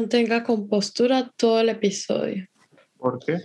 [0.00, 2.46] mantenga compostura todo el episodio.
[2.98, 3.38] ¿Por qué?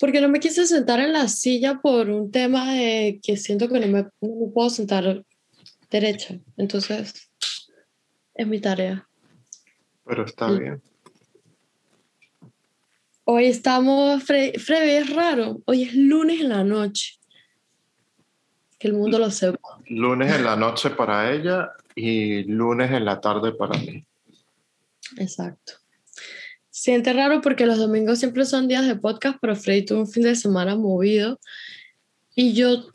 [0.00, 3.80] Porque no me quise sentar en la silla por un tema de que siento que
[3.80, 5.24] no me, no me puedo sentar
[5.90, 6.38] derecha.
[6.56, 7.30] Entonces,
[8.34, 9.08] es mi tarea.
[10.06, 10.58] Pero está Mm.
[10.58, 10.82] bien.
[13.24, 15.60] Hoy estamos, Fre- Freddy, es raro.
[15.66, 17.18] Hoy es lunes en la noche.
[18.78, 19.58] Que el mundo lo sepa.
[19.88, 24.04] Lunes en la noche para ella y lunes en la tarde para mí.
[25.16, 25.74] Exacto.
[26.70, 30.22] Siente raro porque los domingos siempre son días de podcast, pero Freddy tuvo un fin
[30.22, 31.40] de semana movido.
[32.34, 32.92] Y yo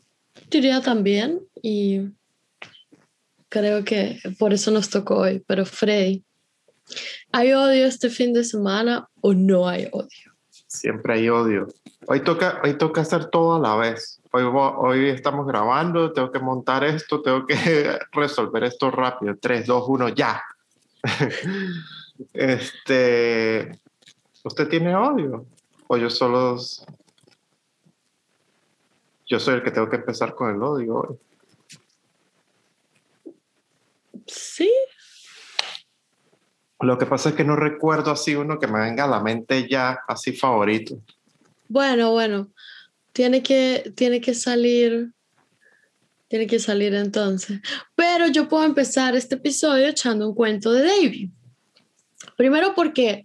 [0.50, 2.00] diría también, y
[3.50, 5.42] creo que por eso nos tocó hoy.
[5.46, 6.24] Pero Freddy,
[7.30, 10.33] ¿hay odio este fin de semana o no hay odio?
[10.74, 11.68] Siempre hay odio.
[12.08, 14.20] Hoy toca, hoy toca hacer todo a la vez.
[14.32, 19.36] Hoy, hoy estamos grabando, tengo que montar esto, tengo que resolver esto rápido.
[19.40, 20.42] 3, 2, 1, ya.
[22.32, 23.78] este,
[24.42, 25.46] ¿usted tiene odio?
[25.86, 26.56] O yo solo...
[29.26, 31.16] Yo soy el que tengo que empezar con el odio hoy.
[34.26, 34.72] Sí,
[36.84, 39.68] Lo que pasa es que no recuerdo así uno que me venga a la mente
[39.68, 41.00] ya así favorito.
[41.68, 42.50] Bueno, bueno,
[43.12, 45.12] tiene que, tiene que salir,
[46.28, 47.60] tiene que salir entonces.
[47.94, 51.30] Pero yo puedo empezar este episodio echando un cuento de David.
[52.36, 53.24] Primero porque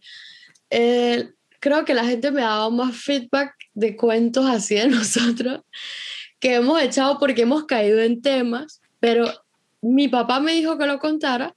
[0.70, 5.62] eh, creo que la gente me ha dado más feedback de cuentos así de nosotros
[6.40, 9.30] que hemos echado porque hemos caído en temas, pero
[9.82, 11.54] mi papá me dijo que lo contara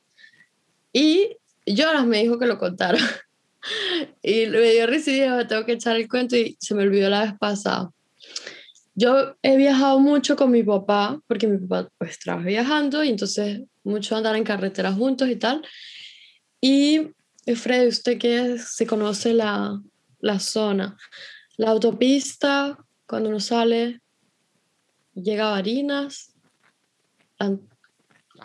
[0.93, 2.99] y Jonas me dijo que lo contara.
[4.25, 6.83] Y me dio risa y dije, "Me tengo que echar el cuento y se me
[6.83, 7.91] olvidó la vez pasada.
[8.97, 13.61] Yo he viajado mucho con mi papá, porque mi papá pues trabaja viajando y entonces
[13.85, 15.63] mucho andar en carretera juntos y tal.
[16.61, 17.11] Y
[17.55, 19.81] Freddy, usted que se conoce la,
[20.19, 20.97] la zona,
[21.57, 24.01] la autopista, cuando uno sale,
[25.15, 26.35] llega a Barinas.
[27.39, 27.69] An-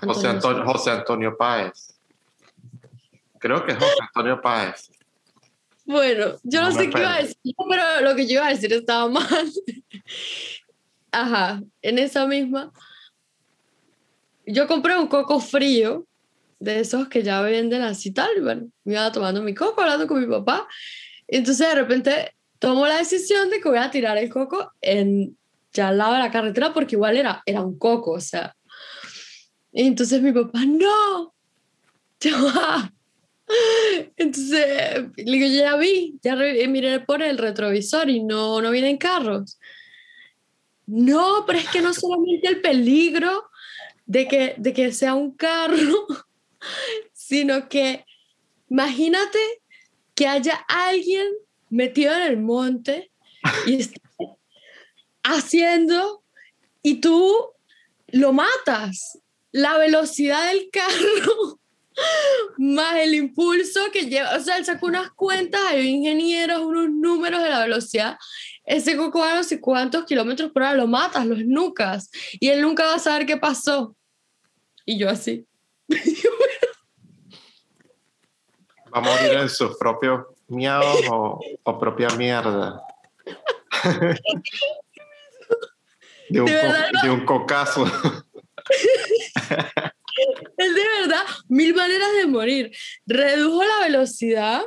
[0.06, 1.97] José Antonio, José Antonio Páez.
[3.40, 4.90] Creo que es José Antonio Páez.
[5.86, 8.50] Bueno, yo no, No sé qué iba a decir, pero lo que yo iba a
[8.50, 9.52] decir estaba mal.
[11.12, 12.72] Ajá, en esa misma.
[14.46, 16.06] Yo compré un coco frío,
[16.60, 18.30] de esos que ya venden así tal.
[18.38, 20.68] y Bueno, me iba tomando mi coco, hablando con mi papá.
[21.28, 25.38] Entonces de repente tomo la decisión de que voy a tirar el coco en
[25.74, 28.56] ya al lado de la carretera porque igual era, era un coco, o sea.
[29.72, 31.34] Y entonces mi papá, no,
[32.20, 32.94] ya va.
[34.18, 38.98] Entonces, le digo, ya vi, ya re- miré por el retrovisor y no, no vienen
[38.98, 39.60] carros.
[40.86, 43.50] No, pero es que no solamente el peligro
[44.06, 45.78] de que, de que sea un carro,
[47.14, 48.06] sino que
[48.70, 49.40] imagínate
[50.16, 51.28] que haya alguien
[51.70, 53.12] metido en el monte
[53.66, 54.02] y esté
[55.24, 56.24] haciendo
[56.82, 57.34] y tú
[58.08, 59.20] lo matas.
[59.52, 61.57] La velocidad del carro
[62.58, 67.42] más el impulso que lleva, o sea, él sacó unas cuentas, hay ingenieros, unos números
[67.44, 68.18] de la velocidad.
[68.66, 72.10] Ese coco a no sé cuántos kilómetros por hora, lo matas, los nucas,
[72.40, 73.96] y él nunca va a saber qué pasó.
[74.86, 75.46] Y yo así.
[78.94, 82.82] ¿Va a morir en sus propios miados o, o propia mierda?
[86.30, 87.02] De un, De co- verdad, no.
[87.04, 87.86] de un cocazo.
[90.58, 92.72] Él de verdad, mil maneras de morir.
[93.06, 94.62] Redujo la velocidad,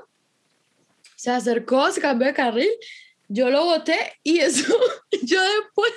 [1.17, 2.71] se acercó, se cambió de carril,
[3.29, 4.75] yo lo boté y eso,
[5.23, 5.93] yo después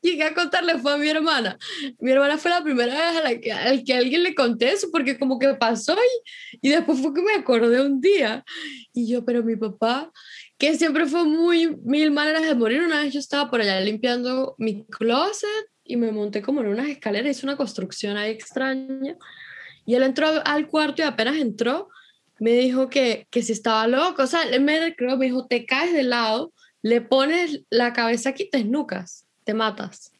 [0.00, 1.58] llegué a contarle fue a mi hermana.
[1.98, 4.88] Mi hermana fue la primera vez a la que, al que alguien le conté eso
[4.90, 8.44] porque como que pasó y, y después fue que me acordé un día.
[8.92, 10.12] Y yo, pero mi papá,
[10.58, 14.54] que siempre fue muy mil maneras de morir, una vez yo estaba por allá limpiando
[14.58, 19.16] mi closet y me monté como en unas escaleras, hice una construcción ahí extraña.
[19.86, 21.88] Y él entró al cuarto y apenas entró,
[22.38, 24.22] me dijo que, que si estaba loco.
[24.22, 26.52] O sea, me, creo, me dijo, te caes de lado,
[26.82, 30.12] le pones la cabeza aquí, te esnucas, te matas.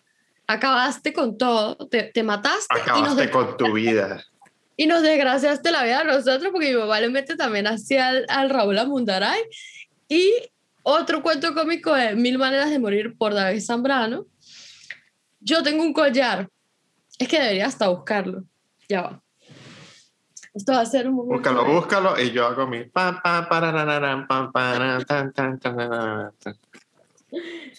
[0.46, 4.24] Acabaste con todo, te, te mataste y nos, Acabaste con tu vida.
[4.76, 8.24] y nos desgraciaste la vida a nosotros porque mi papá le mete también así al,
[8.28, 9.42] al Raúl Amundaray.
[10.08, 10.32] Y
[10.82, 14.24] otro cuento cómico de Mil Maneras de Morir por David Zambrano.
[15.48, 16.46] Yo tengo un collar.
[17.18, 18.44] Es que debería hasta buscarlo.
[18.86, 19.22] Ya va.
[20.52, 21.36] Esto va a ser un momento.
[21.36, 22.84] Búscalo, búscalo y yo hago mi.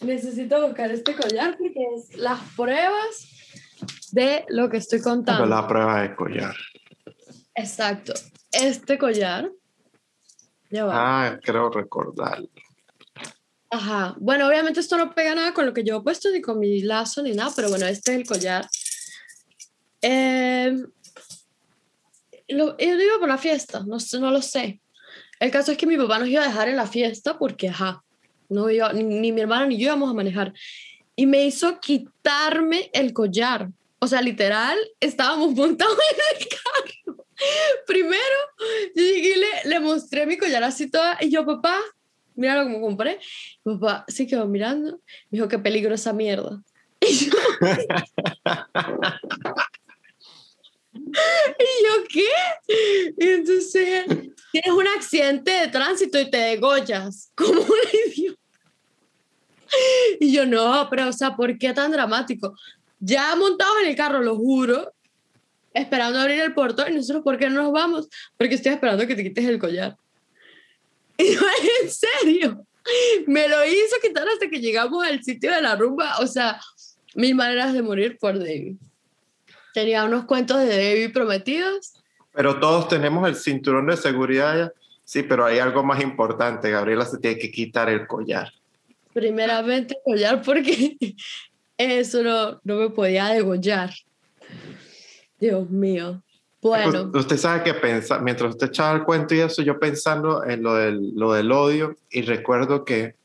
[0.01, 3.27] Necesito buscar este collar porque es las pruebas
[4.13, 5.45] de lo que estoy Pero contando.
[5.45, 6.55] la prueba de collar.
[7.53, 8.13] Exacto.
[8.51, 9.51] Este collar.
[10.71, 10.93] Ya va.
[10.95, 12.41] Ah, creo recordar.
[13.71, 14.15] Ajá.
[14.19, 16.81] Bueno, obviamente esto no pega nada con lo que yo he puesto, ni con mi
[16.81, 18.67] lazo, ni nada, pero bueno, este es el collar.
[20.01, 20.75] Eh,
[22.47, 24.81] lo, yo iba por la fiesta, no, no lo sé.
[25.39, 28.03] El caso es que mi papá nos iba a dejar en la fiesta porque, ajá,
[28.49, 30.51] no iba, ni, mi hermana ni yo íbamos a manejar.
[31.15, 33.69] Y me hizo quitarme el collar.
[33.99, 37.25] O sea, literal, estábamos montados en el carro.
[37.85, 38.19] Primero,
[38.95, 41.17] yo le, le mostré mi collar así toda.
[41.21, 41.79] Y yo, papá,
[42.39, 43.19] mira lo que compré.
[43.65, 44.99] Mi papá se quedó mirando.
[45.29, 46.61] Me dijo, qué peligro esa mierda.
[47.01, 47.31] Y yo,
[50.91, 52.27] ¿Y yo qué?
[53.17, 54.05] Y entonces
[54.51, 58.39] tienes un accidente de tránsito y te degollas como un idiota.
[60.19, 62.55] Y yo no, pero o sea, ¿por qué tan dramático?
[62.99, 64.91] Ya montados en el carro, lo juro,
[65.73, 68.09] esperando abrir el portón y nosotros, ¿por qué no nos vamos?
[68.35, 69.95] Porque estoy esperando que te quites el collar.
[71.23, 71.41] Y yo,
[71.83, 72.65] en serio,
[73.27, 76.17] me lo hizo quitar hasta que llegamos al sitio de la rumba.
[76.19, 76.59] O sea,
[77.13, 78.77] mil maneras de morir por David.
[79.73, 81.93] Tenía unos cuentos de David prometidos.
[82.33, 84.73] Pero todos tenemos el cinturón de seguridad ya.
[85.03, 86.69] Sí, pero hay algo más importante.
[86.69, 88.53] Gabriela se tiene que quitar el collar.
[89.11, 90.95] Primeramente collar porque
[91.77, 93.91] eso no, no me podía degollar.
[95.39, 96.23] Dios mío.
[96.61, 100.61] Bueno, Usted sabe que pensa, mientras usted echaba el cuento y eso, yo pensando en
[100.61, 103.15] lo del, lo del odio y recuerdo que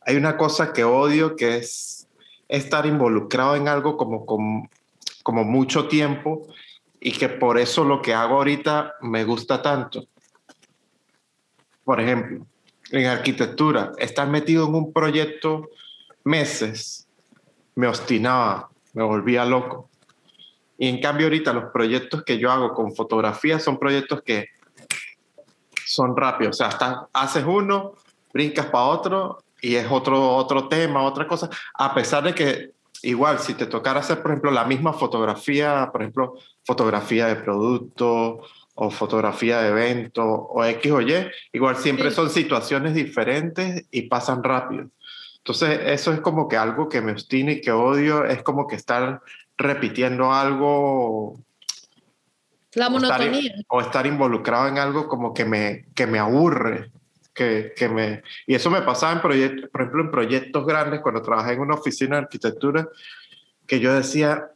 [0.00, 2.06] hay una cosa que odio que es
[2.48, 4.68] estar involucrado en algo como, como,
[5.22, 6.46] como mucho tiempo
[7.00, 10.06] y que por eso lo que hago ahorita me gusta tanto.
[11.84, 12.46] Por ejemplo,
[12.90, 15.70] en arquitectura, estar metido en un proyecto
[16.22, 17.08] meses
[17.74, 19.90] me obstinaba, me volvía loco.
[20.78, 24.48] Y en cambio ahorita los proyectos que yo hago con fotografía son proyectos que
[25.84, 26.56] son rápidos.
[26.56, 27.92] O sea, hasta haces uno,
[28.32, 31.48] brincas para otro y es otro, otro tema, otra cosa.
[31.74, 32.70] A pesar de que
[33.02, 36.34] igual si te tocara hacer, por ejemplo, la misma fotografía, por ejemplo,
[36.64, 38.40] fotografía de producto
[38.74, 41.14] o fotografía de evento o X o Y,
[41.52, 42.16] igual siempre Sí.
[42.16, 44.88] son situaciones diferentes y pasan rápido.
[45.38, 48.76] Entonces, eso es como que algo que me obstina y que odio, es como que
[48.76, 49.20] estar
[49.56, 51.38] repitiendo algo
[52.74, 53.54] la o estar, monotonía.
[53.68, 56.90] o estar involucrado en algo como que me, que me aburre.
[57.32, 61.20] Que, que me, y eso me pasaba, en proyectos, por ejemplo, en proyectos grandes, cuando
[61.20, 62.88] trabajé en una oficina de arquitectura,
[63.66, 64.52] que yo decía,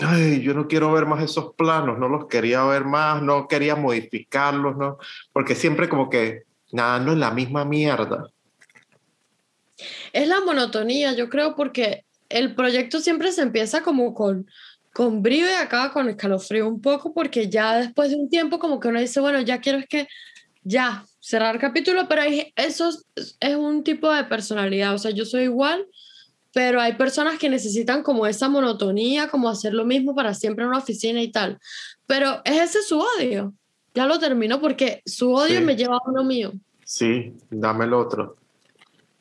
[0.00, 3.76] ay, yo no quiero ver más esos planos, no los quería ver más, no quería
[3.76, 4.96] modificarlos, ¿no?
[5.34, 8.30] porque siempre como que nadando en la misma mierda.
[10.12, 14.48] Es la monotonía, yo creo, porque el proyecto siempre se empieza como con,
[14.92, 18.80] con brío y acaba con escalofrío un poco, porque ya después de un tiempo como
[18.80, 20.08] que uno dice, bueno, ya quiero es que
[20.62, 25.24] ya cerrar capítulo, pero hay, eso es, es un tipo de personalidad, o sea, yo
[25.24, 25.86] soy igual,
[26.52, 30.68] pero hay personas que necesitan como esa monotonía, como hacer lo mismo para siempre en
[30.68, 31.58] una oficina y tal,
[32.06, 33.52] pero es ese su odio,
[33.94, 35.64] ya lo terminó porque su odio Sí.
[35.64, 36.52] me lleva a uno mío.
[36.84, 38.36] Sí, dame el otro.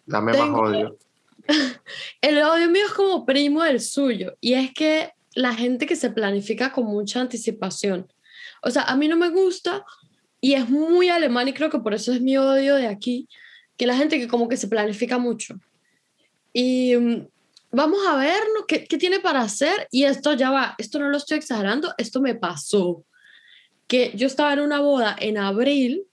[0.05, 0.97] Dame Tengo- más odio.
[2.21, 6.11] El odio mío es como primo del suyo y es que la gente que se
[6.11, 8.11] planifica con mucha anticipación.
[8.61, 9.83] O sea, a mí no me gusta
[10.39, 13.27] y es muy alemán y creo que por eso es mi odio de aquí,
[13.77, 15.59] que la gente que como que se planifica mucho.
[16.53, 17.27] Y mm,
[17.71, 18.65] vamos a ver ¿no?
[18.67, 22.21] ¿Qué, qué tiene para hacer y esto ya va, esto no lo estoy exagerando, esto
[22.21, 23.03] me pasó.
[23.87, 26.05] Que yo estaba en una boda en abril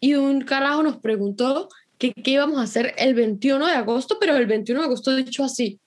[0.00, 1.68] y un carajo nos preguntó
[2.02, 5.44] que qué íbamos a hacer el 21 de agosto, pero el 21 de agosto dicho
[5.44, 5.78] así.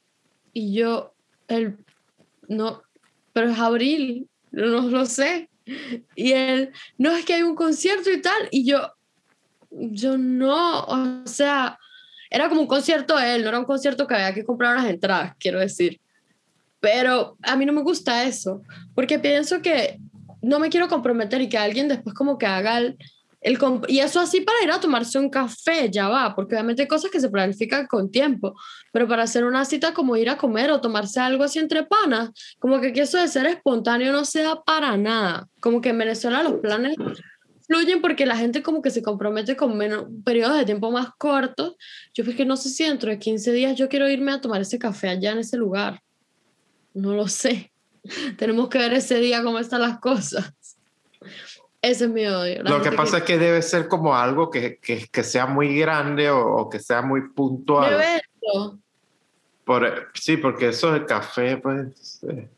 [0.53, 1.13] Y yo,
[1.49, 1.75] el,
[2.47, 2.83] no,
[3.33, 5.49] pero es abril, no lo sé.
[6.15, 8.47] Y él, no, es que hay un concierto y tal.
[8.49, 8.93] Y yo,
[9.71, 11.77] yo no, o sea,
[12.29, 15.35] era como un concierto él, no era un concierto que había que comprar las entradas,
[15.37, 15.99] quiero decir.
[16.79, 18.61] Pero a mí no me gusta eso,
[18.93, 19.99] porque pienso que
[20.41, 22.97] no me quiero comprometer y que alguien después como que haga el,
[23.45, 26.87] el y eso así para ir a tomarse un café, ya va, porque obviamente hay
[26.87, 28.55] cosas que se planifican con tiempo,
[28.91, 32.31] pero para hacer una cita como ir a comer o tomarse algo así entre panas,
[32.57, 36.41] como que eso de ser espontáneo no se da para nada, como que en Venezuela
[36.41, 36.95] los planes
[37.67, 41.75] fluyen porque la gente como que se compromete con menos periodos de tiempo más cortos.
[42.15, 44.61] Yo pues que no sé si dentro de 15 días yo quiero irme a tomar
[44.61, 46.01] ese café allá en ese lugar.
[46.95, 47.71] No lo sé.
[48.37, 50.51] Tenemos que ver ese día cómo están las cosas.
[51.85, 52.63] Ese es mi odio.
[52.63, 56.31] Lo que pasa es que debe ser como algo que, que, que sea muy grande
[56.31, 58.03] o, o que sea muy puntual.
[59.63, 62.49] Por, sí, porque eso del café, pues, eh,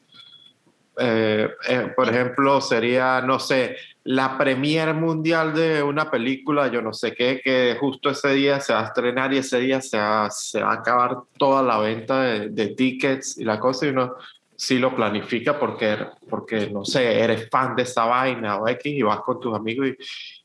[0.98, 6.94] eh, eh, por ejemplo, sería, no sé, la premier mundial de una película, yo no
[6.94, 10.30] sé qué, que justo ese día se va a estrenar y ese día se va,
[10.30, 14.16] se va a acabar toda la venta de, de, tickets y la cosa, y uno
[14.58, 15.98] sí lo planifica porque,
[16.30, 19.88] porque, no sé, eres fan de esa vaina o X y vas con tus amigos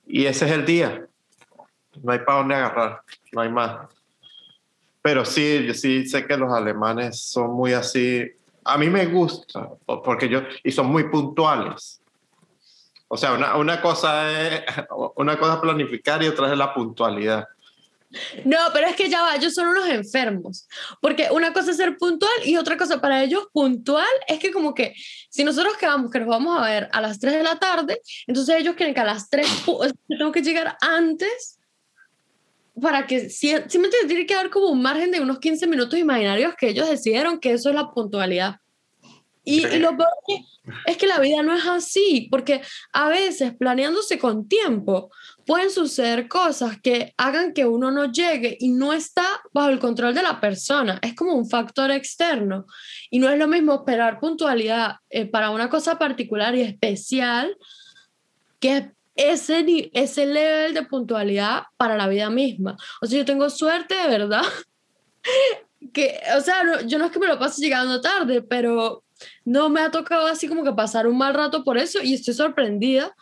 [0.07, 1.05] y, y ese es el día.
[2.01, 3.03] No hay para dónde agarrar,
[3.33, 3.89] no hay más.
[5.03, 8.31] Pero sí, yo sí sé que los alemanes son muy así.
[8.65, 9.69] A mí me gusta,
[10.05, 12.03] porque yo, y son muy puntuales
[13.15, 14.65] o sea, una, una, cosa es,
[15.17, 17.47] una cosa planificar y otra es la puntualidad.
[18.45, 20.69] No, pero es que ya va, ellos son unos enfermos,
[21.01, 24.75] porque una cosa es ser puntual y otra cosa para ellos puntual es que como
[24.75, 24.95] que
[25.31, 28.57] si nosotros quedamos que nos vamos a ver a las 3 de la tarde, entonces
[28.57, 29.47] ellos quieren que a las 3
[30.09, 31.59] tengo que llegar antes
[32.81, 35.99] para que, si, si me tiene que dar como un margen de unos 15 minutos
[35.99, 38.57] imaginarios que ellos decidieron que eso es la puntualidad.
[39.45, 40.09] Y, y lo peor
[40.87, 45.11] es que la vida no es así, porque a veces planeándose con tiempo
[45.47, 50.15] pueden suceder cosas que hagan que uno no llegue y no está bajo el control
[50.15, 50.99] de la persona.
[51.03, 52.67] Es como un factor externo.
[53.11, 57.57] Y no es lo mismo esperar puntualidad eh, para una cosa particular y especial
[58.61, 62.77] que ese, ese level de puntualidad para la vida misma.
[63.01, 64.43] O sea, yo tengo suerte de verdad.
[65.93, 69.05] que, o sea, yo no es que me lo pase llegando tarde, pero
[69.45, 72.35] no me ha tocado así como que pasar un mal rato por eso y estoy
[72.35, 73.15] sorprendida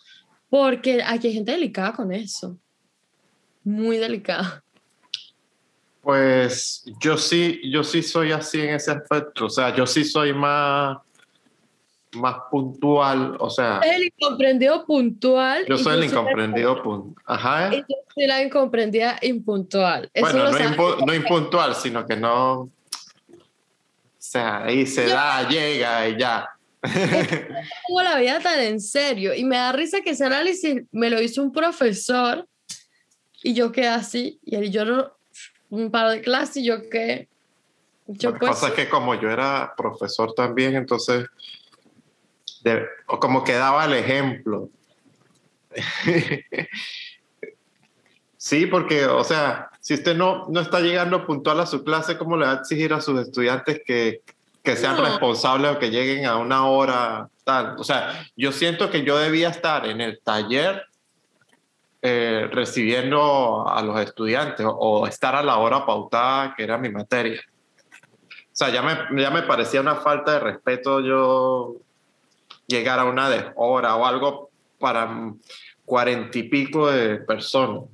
[0.50, 2.58] porque aquí hay gente delicada con eso.
[3.64, 4.62] Muy delicada.
[6.02, 9.46] Pues yo sí, yo sí soy así en ese aspecto.
[9.46, 10.98] O sea, yo sí soy más,
[12.12, 13.36] más puntual.
[13.38, 13.80] O sea.
[13.80, 15.64] El incomprendido puntual.
[15.66, 17.24] Yo soy el incomprendido puntual.
[17.26, 17.74] Ajá.
[17.74, 20.10] Y yo soy la incomprendida impuntual.
[20.18, 22.70] bueno, no, no impuntual, sino que no
[24.20, 26.46] o sea, ahí se da, llega y ya.
[26.82, 31.20] Tengo la vida tan en serio y me da risa que ese análisis me lo
[31.20, 32.46] hizo un profesor
[33.42, 35.16] y yo quedé así y yo
[35.68, 37.28] un par de clases y yo quedé
[38.12, 41.26] yo lo que pasa es que como yo era profesor también, entonces,
[43.06, 44.68] o como que daba el ejemplo.
[48.36, 52.36] sí, porque, o sea, si usted no, no está llegando puntual a su clase, ¿cómo
[52.36, 54.22] le va a exigir a sus estudiantes que,
[54.62, 57.76] que sean responsables o que lleguen a una hora tal?
[57.78, 60.84] O sea, yo siento que yo debía estar en el taller
[62.02, 67.40] eh, recibiendo a los estudiantes o, estar a la hora pautada, que era mi materia.
[67.92, 71.76] O sea, ya me, ya me parecía una falta de respeto yo
[72.66, 75.32] llegar a una hora o algo para
[75.84, 77.84] cuarenta y pico de personas.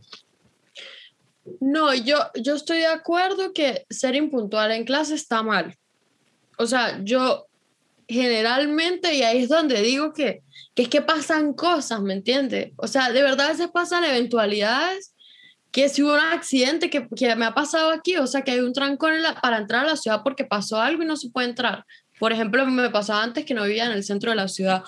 [1.60, 5.76] No, yo, yo estoy de acuerdo que ser impuntual en clase está mal.
[6.58, 7.46] O sea, yo
[8.08, 10.42] generalmente, y ahí es donde digo que,
[10.74, 12.72] que es que pasan cosas, ¿me entiendes?
[12.76, 15.14] O sea, de verdad a veces pasan eventualidades
[15.72, 18.60] que si hubo un accidente que, que, me ha pasado aquí, o sea, que hay
[18.60, 21.84] un trancón para entrar a la ciudad porque pasó algo y no se puede entrar.
[22.18, 24.84] Por ejemplo, me pasaba antes que no vivía en el centro de la ciudad.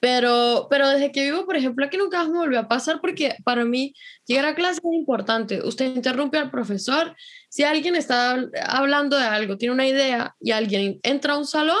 [0.00, 3.66] Pero, pero desde que vivo, por ejemplo, aquí nunca me volvió a pasar porque para
[3.66, 5.60] mí llegar a clase es importante.
[5.62, 7.14] Usted interrumpe al profesor.
[7.50, 11.76] Si alguien está hablando de algo, tiene una idea y alguien entra a un salón,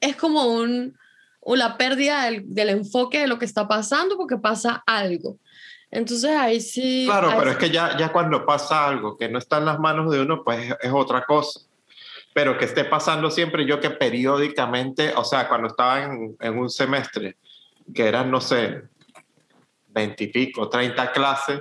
[0.00, 0.96] es como un,
[1.44, 5.36] la pérdida del, del, enfoque de lo que está pasando porque pasa algo.
[5.90, 7.04] Entonces ahí sí...
[7.04, 10.10] Claro, pero es que ya, ya cuando pasa algo que no está en las manos
[10.10, 11.60] de uno, pues es otra cosa
[12.32, 16.70] pero que esté pasando siempre yo que periódicamente, o sea, cuando estaba en, en un
[16.70, 17.36] semestre,
[17.94, 18.84] que eran, no sé,
[19.88, 21.60] veintipico, treinta clases,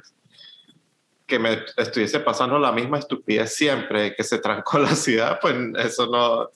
[1.25, 6.07] que me estuviese pasando la misma estupidez siempre, que se trancó la ciudad, pues eso
[6.07, 6.49] no,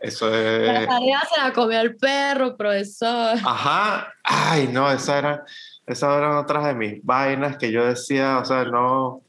[0.00, 0.66] eso es...
[0.66, 3.38] La tarea se la comió el perro, profesor.
[3.44, 5.44] Ajá, ay, no, esa era,
[5.86, 9.21] esas eran otras de mis vainas que yo decía, o sea, no,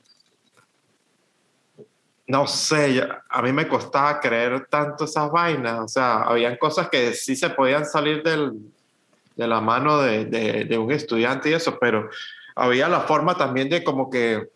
[2.34, 7.14] no sé, a mí me costaba creer tanto esas vainas, o sea, habían cosas que
[7.14, 12.10] sí se podían salir de la mano de, de, un estudiante y eso, pero
[12.56, 14.48] había la forma también de como que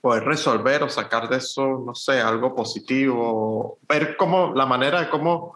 [0.00, 5.10] poder resolver o sacar de eso, no sé, algo positivo, ver cómo la manera de
[5.10, 5.54] cómo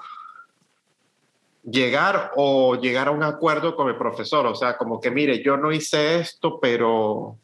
[1.64, 5.56] llegar o llegar a un acuerdo con el profesor, o sea, como que mire, yo
[5.56, 7.38] no hice esto, pero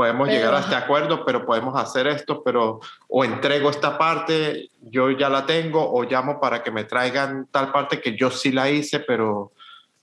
[0.00, 5.10] podemos llegar a este acuerdo, pero podemos hacer esto, pero o entrego esta parte, yo
[5.10, 8.70] ya la tengo, o llamo para que me traigan tal parte que yo sí la
[8.70, 9.52] hice, pero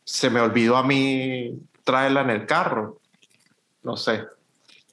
[0.03, 1.51] se me olvidó a mí
[1.83, 2.99] traerla en el carro.
[3.81, 4.23] No sé.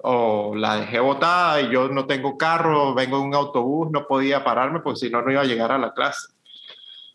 [0.00, 4.42] O la dejé botada y yo no tengo carro, vengo en un autobús, no podía
[4.42, 6.28] pararme, porque si no, no iba a llegar a la clase.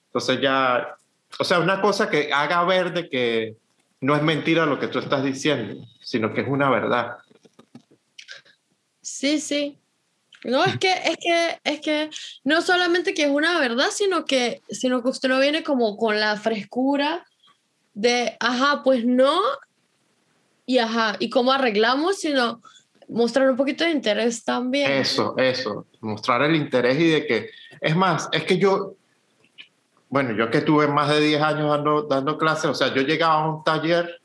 [0.06, 0.96] Entonces ya
[1.40, 3.56] o sea, una cosa que haga ver de que
[4.02, 7.18] no es mentira lo que tú estás diciendo, sino que es una verdad.
[9.20, 9.78] Sí, sí.
[10.46, 12.10] No, es que, es que, es que
[12.46, 16.18] no solamente que es una verdad, sino que, sino que usted no viene como con
[16.18, 17.26] la frescura
[17.94, 19.42] de, ajá, pues no,
[20.66, 22.62] y ajá, y cómo arreglamos, sino
[23.10, 24.90] mostrar un poquito de interés también.
[24.90, 27.50] Eso, eso, mostrar el interés y de que,
[27.82, 28.96] es más, es que yo,
[30.08, 33.34] bueno, yo que tuve más de 10 años dando, dando clases, o sea, yo llegaba
[33.34, 34.22] a un taller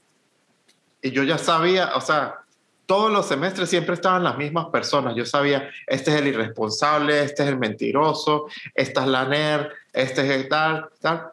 [1.03, 2.44] y yo ya sabía, o sea,
[2.87, 5.15] todos los semestres siempre estaban las mismas personas.
[5.15, 10.35] Yo sabía, este es el irresponsable, este es el mentiroso, esta es la nerd, este
[10.35, 11.29] es tal, tal.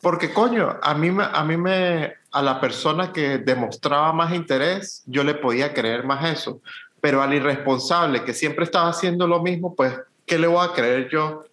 [0.00, 5.24] Porque coño, a mí, a mí me, a la persona que demostraba más interés, yo
[5.24, 6.60] le podía creer más eso.
[7.00, 11.08] Pero al irresponsable que siempre estaba haciendo lo mismo, pues, ¿qué le voy a creer
[11.10, 11.44] yo?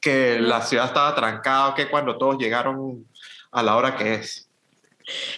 [0.00, 3.06] Que la ciudad estaba trancada, que cuando todos llegaron
[3.50, 4.49] a la hora que es.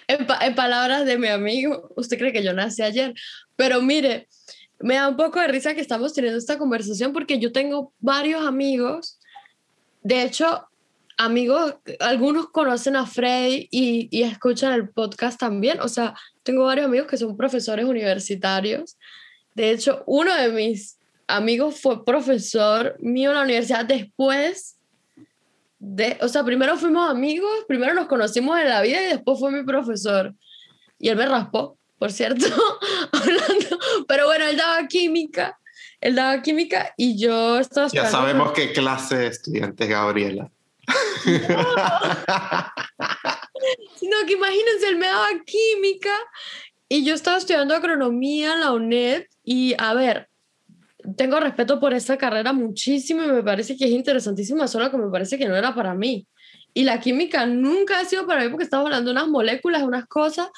[0.06, 3.14] En, en, palabras de mi amigo, usted cree que yo nací ayer,
[3.56, 4.28] pero mire,
[4.80, 8.44] me da un poco de risa que estamos teniendo esta conversación porque yo tengo varios
[8.44, 9.18] amigos,
[10.02, 10.66] de hecho,
[11.16, 16.86] amigos, algunos conocen a Frey y, y escuchan el podcast también, o sea, tengo varios
[16.86, 18.96] amigos que son profesores universitarios,
[19.54, 24.76] de hecho, uno de mis amigos fue profesor mío en la universidad después
[26.20, 29.64] o sea, primero fuimos amigos, primero nos conocimos en la vida y después fue mi
[29.64, 30.34] profesor.
[30.98, 32.46] Y él me raspó, por cierto,
[33.12, 33.78] hablando.
[34.06, 35.58] Pero bueno, él daba química,
[36.00, 37.88] él daba química y yo estaba...
[37.88, 40.50] Ya sabemos qué clase de estudiante es Gabriela.
[43.96, 46.14] Sino que imagínense, él me daba química
[46.88, 50.28] y yo estaba estudiando agronomía en la UNED y a ver,
[51.16, 55.10] tengo respeto por esta carrera muchísimo y me parece que es interesantísima, solo que me
[55.10, 56.26] parece que no era para mí.
[56.74, 60.06] Y la química nunca ha sido para mí porque estamos hablando de unas moléculas, unas
[60.06, 60.48] cosas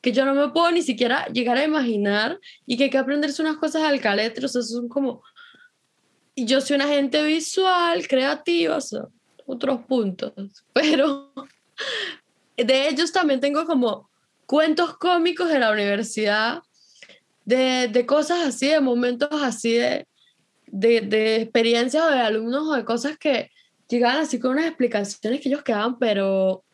[0.00, 3.42] que yo no me puedo ni siquiera llegar a imaginar y que hay que aprenderse
[3.42, 5.22] unas cosas al caletro, o sea, son como...
[6.34, 9.02] Y yo soy una gente visual, creativa, o sea,
[9.46, 10.32] otros puntos,
[10.72, 11.32] pero
[12.56, 14.10] de ellos también tengo como
[14.46, 16.62] cuentos cómicos de la universidad
[17.44, 20.06] de, de cosas así, de momentos así, de,
[20.66, 23.50] de, de experiencias de alumnos o de cosas que
[23.88, 26.64] llegaban así con unas explicaciones que ellos quedaban, pero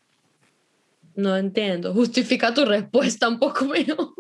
[1.14, 1.92] no entiendo.
[1.92, 4.14] Justifica tu respuesta un poco mejor.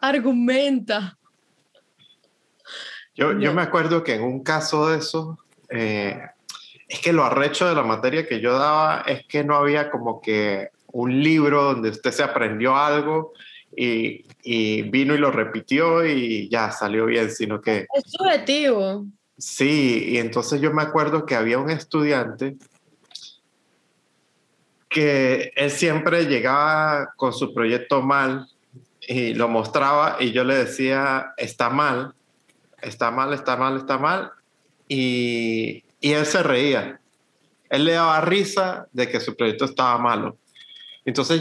[0.00, 1.18] Argumenta.
[3.14, 5.38] Yo, yo, me acuerdo que en un caso de eso,
[5.70, 6.20] eh,
[6.86, 10.20] es que lo arrecho de la materia que yo daba es que no había como
[10.20, 13.34] que un libro donde usted se aprendió algo
[13.76, 17.86] y, y, vino y lo repitió y ya salió bien, sino que...
[17.94, 19.04] Es subjetivo.
[19.36, 22.56] Sí, y entonces yo me acuerdo que había un estudiante
[24.88, 28.48] que él siempre llegaba con su proyecto mal
[29.06, 32.14] y lo mostraba y yo le decía, está mal,
[32.80, 34.32] está mal, está mal, está mal.
[34.88, 36.98] Y, y él se reía.
[37.68, 40.38] Él le daba risa de que su proyecto estaba malo.
[41.06, 41.40] Entonces,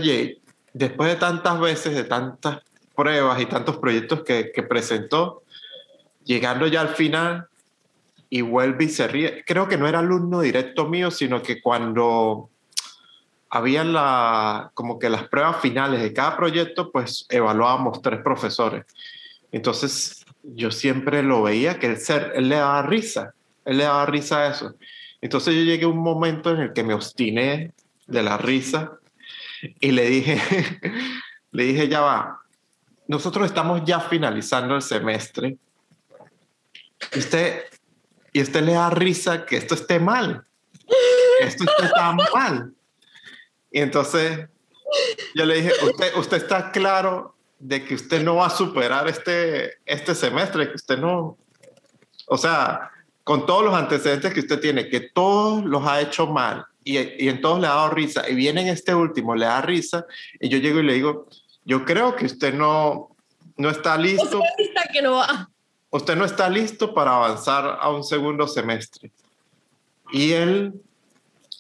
[0.74, 2.60] después de tantas veces, de tantas
[2.96, 5.44] pruebas y tantos proyectos que, que presentó,
[6.24, 7.48] llegando ya al final
[8.30, 9.44] y vuelve y se ríe.
[9.46, 12.50] Creo que no era alumno directo mío, sino que cuando
[13.50, 18.86] había la, como que las pruebas finales de cada proyecto, pues evaluábamos tres profesores.
[19.52, 24.06] Entonces yo siempre lo veía que él, ser, él le daba risa, él le daba
[24.06, 24.76] risa a eso.
[25.22, 27.72] Entonces yo llegué a un momento en el que me obstiné
[28.08, 29.00] de la risa
[29.80, 30.42] y le dije,
[31.52, 32.42] le dije, ya va,
[33.08, 35.58] nosotros estamos ya finalizando el semestre.
[37.14, 37.64] Y usted,
[38.34, 40.46] y usted le da risa que esto esté mal.
[41.42, 42.74] Esto está mal.
[43.72, 44.48] Y entonces
[45.36, 49.74] yo le dije, usted, usted está claro de que usted no va a superar este,
[49.86, 51.38] este semestre, que usted no,
[52.28, 52.92] o sea,
[53.24, 57.28] con todos los antecedentes que usted tiene, que todos los ha hecho mal y, y
[57.28, 60.06] en todos le ha dado risa, y viene en este último, le da risa,
[60.40, 61.28] y yo llego y le digo,
[61.66, 63.10] yo creo que usted no,
[63.58, 64.42] no está listo.
[64.94, 65.50] que no va.
[65.90, 69.12] Usted no está listo para avanzar a un segundo semestre.
[70.12, 70.74] Y él,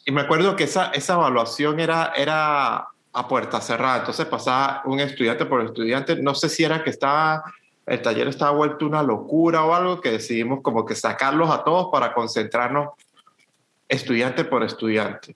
[0.06, 5.00] y me acuerdo que esa, esa evaluación era, era a puerta cerrada, entonces pasaba un
[5.00, 7.44] estudiante por estudiante, no sé si era que estaba,
[7.86, 11.88] el taller estaba vuelto una locura o algo, que decidimos como que sacarlos a todos
[11.92, 12.90] para concentrarnos
[13.88, 15.36] estudiante por estudiante.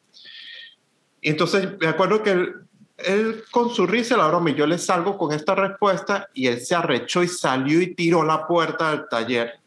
[1.21, 5.17] Y entonces me acuerdo que él, con su risa la broma y yo le salgo
[5.17, 9.59] con esta respuesta y él se arrechó y salió y tiró la puerta del taller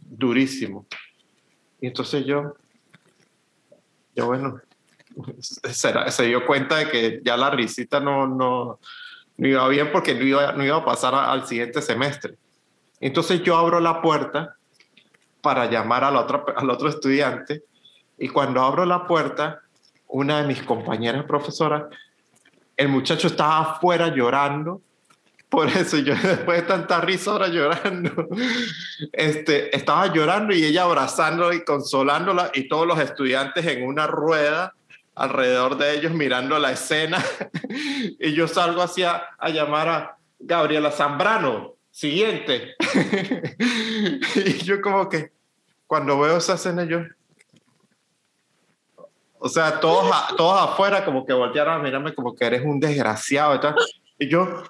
[0.00, 0.86] durísimo.
[1.80, 2.54] Y entonces yo,
[4.14, 4.60] Yo, bueno,
[5.40, 8.78] se, se dio cuenta de que ya la risita no, no,
[9.36, 12.36] no iba bien porque no iba, no iba a pasar al siguiente semestre.
[13.00, 14.56] Entonces yo abro la puerta
[15.42, 17.62] para llamar al otro, al otro estudiante
[18.18, 19.60] y cuando abro la puerta,
[20.08, 21.84] una de mis compañeras profesoras,
[22.76, 24.80] el muchacho estaba afuera llorando.
[25.48, 28.28] Por eso yo después de tanta risa ahora llorando,
[29.12, 34.74] este, estaba llorando y ella abrazándola y consolándola y todos los estudiantes en una rueda
[35.14, 37.24] alrededor de ellos mirando la escena
[38.20, 42.74] y yo salgo hacia a llamar a Gabriela Zambrano, siguiente.
[44.34, 45.32] y yo como que
[45.86, 47.00] cuando veo esa escena yo,
[49.46, 53.54] o sea, todos, todos afuera como que voltearon a mirarme como que eres un desgraciado
[53.54, 53.76] y tal.
[54.18, 54.64] Y yo,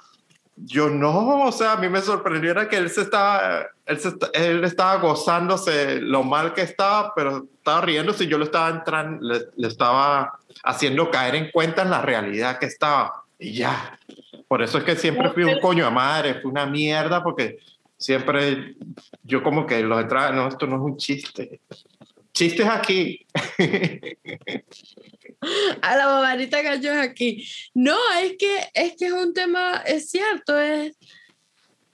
[0.57, 3.99] yo no, o sea, a mí me sorprendió era que él se estaba, él,
[4.35, 9.27] él estaba gozándose lo mal que estaba, pero estaba riéndose y yo lo estaba entrando,
[9.27, 13.25] le, le, estaba haciendo caer en cuenta en la realidad que estaba.
[13.39, 13.99] Y ya.
[14.49, 17.59] Por eso es que siempre fui un coño a madre, fui una mierda, porque
[17.97, 18.77] siempre
[19.23, 21.61] yo como que los entraba, no, esto no es un chiste.
[22.37, 23.27] Chistes aquí.
[25.81, 27.49] a la mamarita gallo es aquí.
[27.73, 30.95] No, es que, es que es un tema, es cierto, es...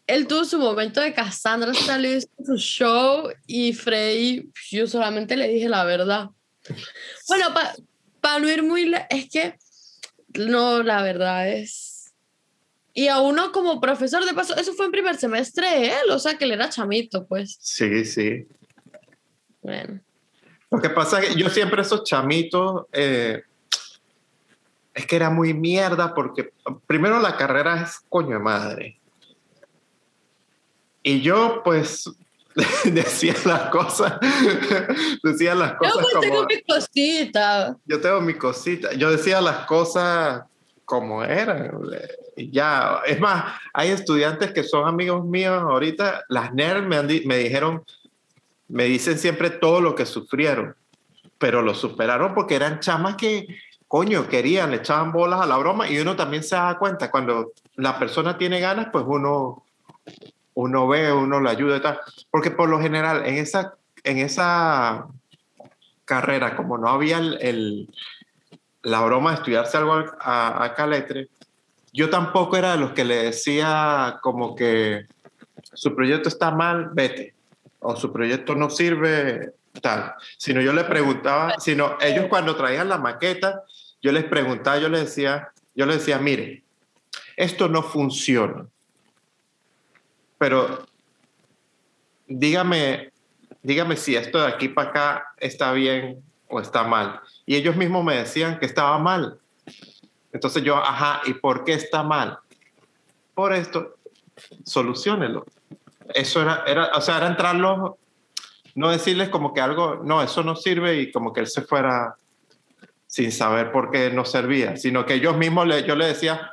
[0.09, 5.69] Él tuvo su momento de Cassandra salió su show y Frey, yo solamente le dije
[5.69, 6.31] la verdad.
[7.29, 7.47] Bueno,
[8.21, 8.93] para no ir muy...
[9.11, 9.55] Es que,
[10.35, 12.13] no, la verdad es...
[12.95, 16.37] Y a uno como profesor de paso, eso fue en primer semestre él, o sea
[16.37, 17.59] que él era chamito, pues.
[17.61, 18.49] Sí, sí.
[19.63, 20.03] Bueno.
[20.73, 23.43] Lo que pasa es que yo siempre esos chamitos, eh,
[24.95, 26.51] es que era muy mierda porque
[26.87, 28.99] primero la carrera es coño de madre.
[31.03, 32.11] Y yo pues
[32.85, 34.19] decía las cosas,
[35.23, 36.23] decía las cosas yo pues como...
[36.23, 37.77] tengo mi cosita.
[37.85, 38.95] Yo tengo mi cosita.
[38.95, 40.45] Yo decía las cosas
[40.87, 41.71] como eran.
[42.35, 47.07] Y ya, es más, hay estudiantes que son amigos míos ahorita, las NERD me, han
[47.27, 47.85] me dijeron
[48.73, 50.75] me dicen siempre todo lo que sufrieron,
[51.39, 53.47] pero lo superaron porque eran chamas que,
[53.87, 57.53] coño, querían, le echaban bolas a la broma y uno también se da cuenta, cuando
[57.77, 59.63] la persona tiene ganas, pues uno,
[60.55, 62.01] uno ve, uno le ayuda y tal.
[62.31, 65.07] Porque por lo general, en esa, en esa
[66.07, 67.91] carrera, como no había el,
[68.83, 71.29] la broma de estudiarse algo a, a Caletre,
[71.93, 75.05] yo tampoco era de los que le decía como que
[75.75, 77.32] su proyecto está mal, vete
[77.83, 80.15] o su proyecto no sirve, tal.
[80.39, 83.63] Sino yo le preguntaba, sino ellos cuando traían la maqueta,
[84.01, 86.63] yo les preguntaba, yo les decía, yo les decía, mire,
[87.37, 88.67] esto no funciona.
[90.39, 90.87] Pero
[92.27, 93.13] dígame,
[93.63, 97.21] dígame si esto de aquí para acá está bien o está mal.
[97.47, 99.39] Y ellos mismos me decían que estaba mal.
[100.33, 102.39] Entonces yo, ajá, ¿y por qué está mal?
[103.35, 103.97] Por esto,
[104.65, 105.45] solucionenlo
[106.15, 107.95] eso era, era, o sea, era entrarlos,
[108.75, 112.17] no decirles como que algo, no, eso no sirve y como que él se fuera
[113.07, 116.53] sin saber por qué no servía, sino que ellos mismos, le, yo le decía,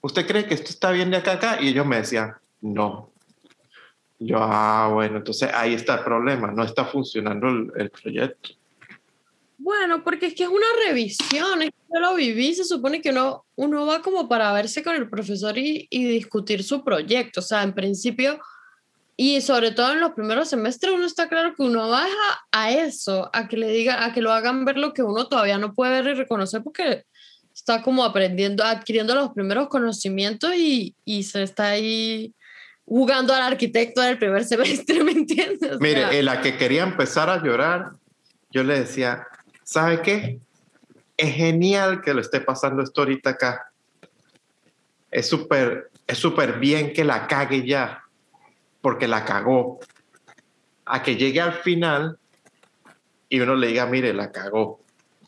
[0.00, 1.58] ¿usted cree que esto está bien de acá acá?
[1.60, 3.10] Y ellos me decían, no.
[4.18, 8.50] Yo, ah, bueno, entonces ahí está el problema, no está funcionando el, el proyecto.
[9.56, 13.10] Bueno, porque es que es una revisión, es que yo lo viví, se supone que
[13.10, 17.42] uno, uno va como para verse con el profesor y, y discutir su proyecto, o
[17.42, 18.40] sea, en principio
[19.22, 23.28] y sobre todo en los primeros semestres uno está claro que uno baja a eso,
[23.34, 26.00] a que le diga, a que lo hagan ver lo que uno todavía no puede
[26.00, 27.04] ver y reconocer porque
[27.54, 32.32] está como aprendiendo, adquiriendo los primeros conocimientos y, y se está ahí
[32.86, 35.72] jugando al arquitecto del primer semestre, ¿me entiendes?
[35.76, 37.90] O Mire, sea, en la que quería empezar a llorar,
[38.50, 39.26] yo le decía,
[39.62, 40.38] ¿sabe qué?
[41.18, 43.70] Es genial que lo esté pasando esto ahorita acá.
[45.10, 48.02] Es súper, es súper bien que la cague ya
[48.80, 49.80] porque la cagó,
[50.84, 52.18] a que llegue al final
[53.28, 54.80] y uno le diga, mire, la cagó,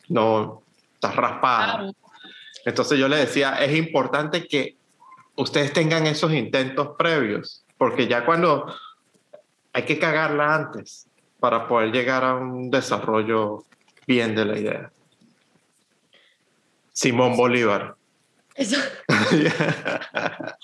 [0.09, 0.63] no,
[0.95, 1.93] está raspada.
[2.65, 4.77] Entonces yo le decía, es importante que
[5.37, 8.75] ustedes tengan esos intentos previos, porque ya cuando
[9.73, 11.07] hay que cagarla antes
[11.41, 13.65] para poder llegar a un desarrollo
[14.07, 14.93] bien de la idea.
[16.93, 17.95] Simón Bolívar.
[18.55, 18.77] eso-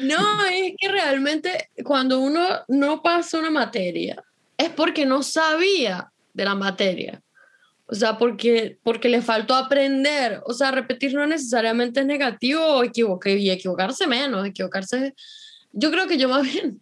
[0.00, 4.22] No, es que realmente cuando uno no pasa una materia
[4.56, 7.22] es porque no sabía de la materia.
[7.86, 10.40] O sea, porque, porque le faltó aprender.
[10.46, 15.14] O sea, repetir no necesariamente es negativo o equivoque, y equivocarse menos, equivocarse.
[15.72, 16.80] Yo creo que yo más bien,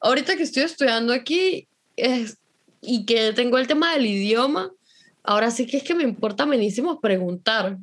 [0.00, 2.38] ahorita que estoy estudiando aquí es,
[2.82, 4.70] y que tengo el tema del idioma,
[5.22, 7.78] ahora sí que es que me importa menísimo preguntar.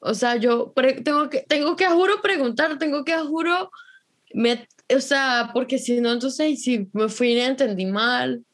[0.00, 0.72] O sea, yo
[1.04, 3.70] tengo que, tengo que, juro, preguntar, tengo que, juro,
[4.32, 8.44] me, o sea, porque si no, entonces, si me fui y entendí mal.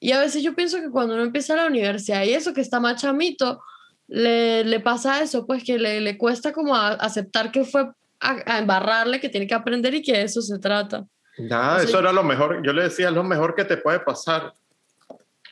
[0.00, 2.80] Y a veces yo pienso que cuando uno empieza la universidad y eso, que está
[2.80, 3.62] más chamito,
[4.08, 9.20] le, le pasa eso, pues que le, le cuesta como aceptar que fue a, embarrarle,
[9.20, 11.06] que tiene que aprender y que de eso se trata.
[11.38, 12.62] Nada, eso era lo mejor.
[12.64, 14.52] Yo le decía, lo mejor que te puede pasar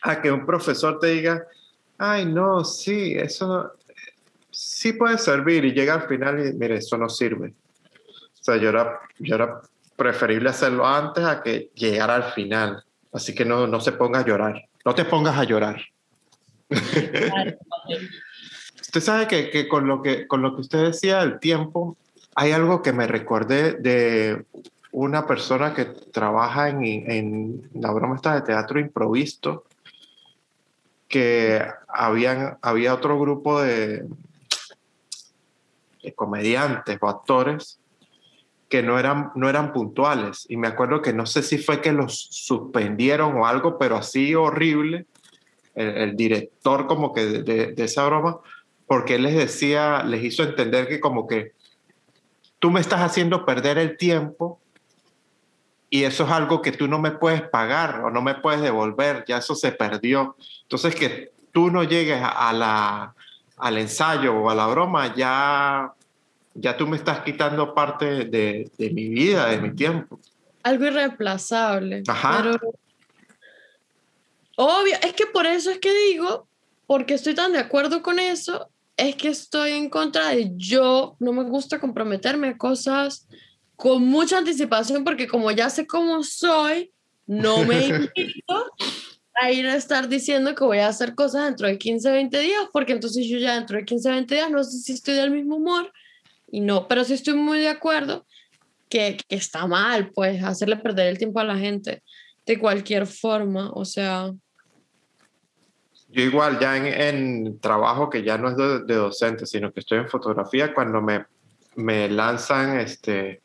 [0.03, 1.47] a que un profesor te diga,
[1.99, 3.73] ay, no, sí, eso
[4.51, 7.55] sí puede servir y llega al final y mire, eso no sirve.
[8.41, 9.61] O sea, yo era, yo era
[10.03, 12.85] preferible hacerlo antes a que llegara al final.
[13.13, 14.69] Así que no, no se ponga a llorar.
[14.85, 15.81] No te pongas a llorar.
[18.81, 21.97] usted sabe que, que, con, lo que con lo que usted decía del tiempo,
[22.35, 24.45] hay algo que me recordé de
[24.91, 29.67] una persona que trabaja en, en la broma esta de teatro improvisto,
[31.07, 34.05] que habían, había otro grupo de,
[36.03, 37.79] de comediantes o actores
[38.73, 40.47] que no eran, no eran puntuales.
[40.49, 44.35] Y me acuerdo que no sé si fue que los suspendieron o algo, pero así
[44.35, 45.05] horrible,
[45.75, 48.39] el, director como que de, de, esa broma,
[48.87, 51.53] porque él les decía, les hizo entender que como que
[52.61, 54.59] tú me estás haciendo perder el tiempo
[55.91, 59.27] y eso es algo que tú no me puedes pagar o no me puedes devolver,
[59.29, 60.35] ya eso se perdió.
[60.63, 63.15] Entonces que tú no llegues la,
[63.59, 65.93] al ensayo o a la broma, ya,
[66.55, 70.21] ya tú me estás quitando parte de, de mi vida, de mi tiempo.
[70.63, 72.03] Algo irreemplazable.
[72.07, 72.43] Ajá.
[72.43, 72.75] Pero,
[74.57, 76.47] obvio, es que por eso es que digo,
[76.87, 81.33] porque estoy tan de acuerdo con eso, es que estoy en contra de yo, no
[81.33, 83.27] me gusta comprometerme a cosas
[83.77, 86.93] con mucha anticipación porque como ya sé cómo soy,
[87.27, 88.71] no me invito
[89.41, 92.69] a ir a estar diciendo que voy a hacer cosas dentro de 15, 20 días,
[92.73, 95.57] porque entonces yo ya dentro de 15, 20 días no sé si estoy del mismo
[95.57, 95.91] humor
[96.53, 98.27] y no, pero sí estoy muy de acuerdo
[98.89, 102.03] que, está mal, pues, hacerle perder el tiempo a la gente
[102.45, 104.31] de cualquier forma, o sea,
[106.09, 110.11] yo igual ya en, trabajo que ya no es de, docente, sino que estoy en
[110.11, 111.25] fotografía, cuando me,
[111.75, 113.41] me lanzan este,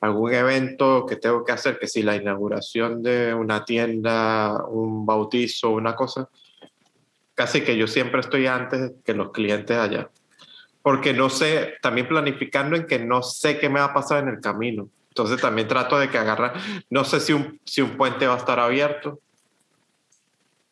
[0.00, 5.70] algún evento que tengo que hacer, que si la inauguración de una tienda, un bautizo,
[5.70, 6.28] una cosa,
[7.34, 10.08] casi que yo siempre estoy antes que los clientes allá.
[10.84, 14.28] Porque no sé, también planificando en que no sé qué me va a pasar en
[14.28, 14.90] el camino.
[15.08, 16.52] Entonces también trato de que agarrar,
[16.90, 19.20] no sé si un, si un puente va a estar abierto,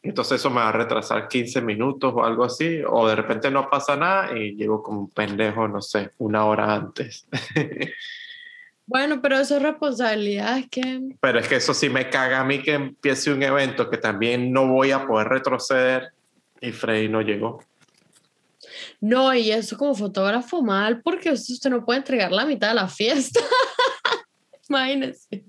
[0.03, 3.71] entonces eso me va a retrasar 15 minutos o algo así, o de repente no
[3.71, 7.27] pasa nada y llego como un pendejo, no sé, una hora antes.
[8.85, 11.01] Bueno, pero eso es responsabilidad, es que...
[11.19, 14.53] Pero es que eso sí me caga a mí que empiece un evento que también
[14.53, 16.13] no voy a poder retroceder
[16.61, 17.63] y Freddy no llegó.
[19.01, 22.89] No, y eso como fotógrafo mal, porque usted no puede entregar la mitad de la
[22.89, 23.41] fiesta.
[24.69, 25.45] Imagínese.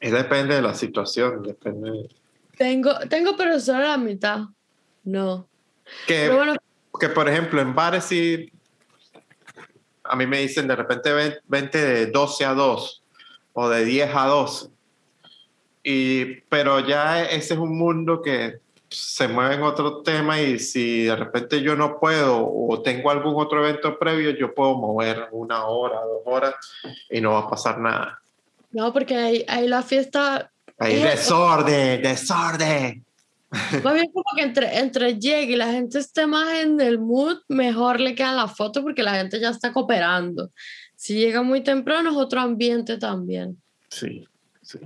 [0.00, 1.90] Y depende de la situación, depende...
[1.90, 2.08] De
[2.56, 4.40] tengo, tengo, pero solo la mitad.
[5.04, 5.48] No.
[6.06, 6.30] Que,
[7.00, 8.52] que por ejemplo, en bares sí,
[10.04, 13.02] a mí me dicen de repente 20 de 12 a 2
[13.52, 14.70] o de 10 a 2.
[15.84, 18.58] Y, pero ya ese es un mundo que
[18.90, 23.34] se mueve en otro tema y si de repente yo no puedo o tengo algún
[23.36, 26.54] otro evento previo, yo puedo mover una hora, dos horas
[27.10, 28.20] y no va a pasar nada.
[28.70, 33.04] No, porque ahí, ahí la fiesta Ahí, desorden, desorden.
[33.82, 37.38] Más bien como que entre, entre llegue y la gente esté más en el mood,
[37.48, 40.50] mejor le queda la foto porque la gente ya está cooperando.
[40.94, 43.56] Si llega muy temprano es otro ambiente también.
[43.88, 44.28] Sí,
[44.60, 44.78] sí.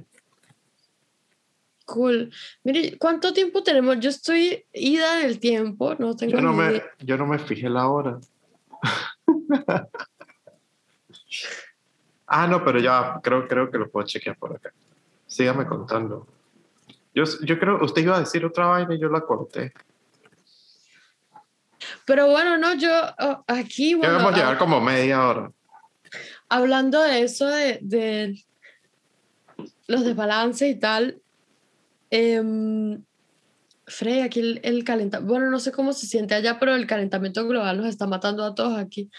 [1.85, 2.33] Cool.
[2.65, 3.99] Mire, ¿cuánto tiempo tenemos?
[4.01, 7.89] Yo estoy ida del tiempo, no tengo yo no me, Yo no me fijé la
[7.89, 8.19] hora.
[12.27, 14.73] ah, no, pero ya creo, creo que lo puedo chequear por acá.
[15.27, 16.27] Sígame contando.
[17.15, 19.73] Yo, yo creo, usted iba a decir otra vaina y yo la corté.
[22.05, 23.95] Pero bueno, no, yo oh, aquí...
[23.95, 25.53] Bueno, Debemos llevar como media hora.
[26.49, 28.45] Hablando de eso, de, de
[29.87, 31.22] los desbalances y tal,
[32.13, 32.99] eh,
[33.87, 37.47] Frey, aquí el, el calentamiento, bueno, no sé cómo se siente allá, pero el calentamiento
[37.47, 39.11] global nos está matando a todos aquí.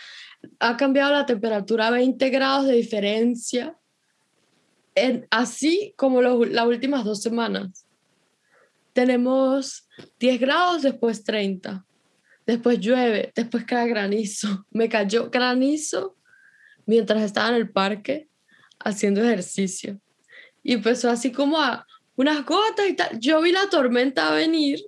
[0.59, 3.77] Ha cambiado la temperatura a 20 grados de diferencia
[5.29, 7.85] así como las últimas dos semanas.
[8.93, 9.87] Tenemos
[10.19, 11.85] 10 grados, después 30.
[12.45, 14.65] Después llueve, después cae granizo.
[14.71, 16.15] Me cayó granizo
[16.85, 18.29] mientras estaba en el parque
[18.79, 19.99] haciendo ejercicio.
[20.61, 23.19] Y empezó así como a unas gotas y tal.
[23.19, 24.79] Yo vi la tormenta venir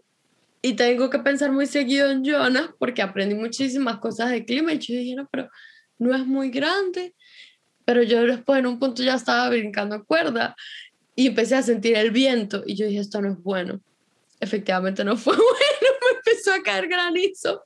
[0.62, 4.80] y tengo que pensar muy seguido en Jonas porque aprendí muchísimas cosas de clima y
[4.80, 5.50] yo dije, no, pero
[5.98, 7.14] no es muy grande.
[7.86, 10.56] Pero yo después en un punto ya estaba brincando cuerda
[11.16, 13.80] y empecé a sentir el viento y yo dije, esto no es bueno.
[14.40, 17.64] Efectivamente no fue bueno, me empezó a caer granizo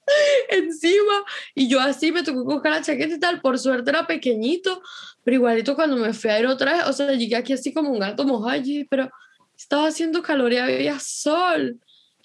[0.50, 1.24] encima
[1.56, 3.42] y yo así me tocó coger la chaqueta y tal.
[3.42, 4.82] Por suerte era pequeñito,
[5.24, 7.92] pero igualito cuando me fui a ir otra vez, o sea, llegué aquí así como
[7.92, 9.10] un gato mojado, pero
[9.60, 11.80] estaba haciendo calor y había sol.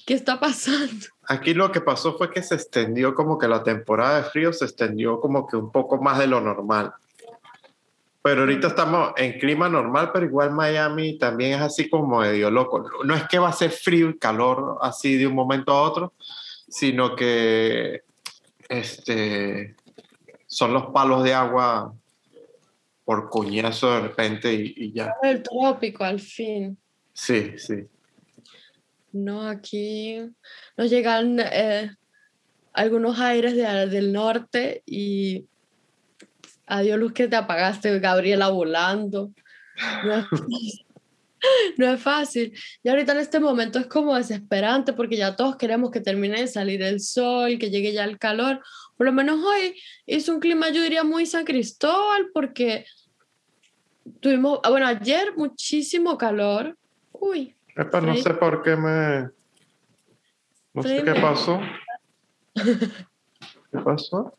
[0.07, 1.07] ¿Qué está pasando?
[1.29, 4.67] Aquí lo que pasó fue que se extendió como que la temporada de frío se
[4.67, 6.93] extendió como que un poco más de lo normal.
[8.23, 12.89] Pero ahorita estamos en clima normal, pero igual Miami también es así como medio loco.
[13.05, 16.13] No es que va a ser frío y calor así de un momento a otro,
[16.69, 18.03] sino que
[18.69, 19.77] este,
[20.47, 21.93] son los palos de agua
[23.05, 25.15] por cuñazo de repente y, y ya.
[25.23, 26.79] El trópico al fin.
[27.15, 27.87] Sí, sí.
[29.13, 30.19] No, aquí
[30.77, 31.97] nos llegan eh,
[32.73, 35.47] algunos aires del norte y
[36.67, 39.33] adiós luz que te apagaste, Gabriela volando.
[41.77, 42.53] No es, fácil.
[42.83, 46.49] Y ahorita en este momento es como desesperante porque ya todos queremos que termine de
[46.49, 48.61] salir el sol, que llegue ya el calor.
[48.97, 49.75] Por lo menos hoy
[50.07, 52.87] hizo un clima, yo diría, muy San Cristóbal porque
[54.21, 56.77] tuvimos, ah, bueno, ayer muchísimo calor.
[57.25, 59.31] Uy, no sé por qué me...
[60.75, 61.59] No sé qué pasó.
[62.55, 64.37] ¿Qué pasó?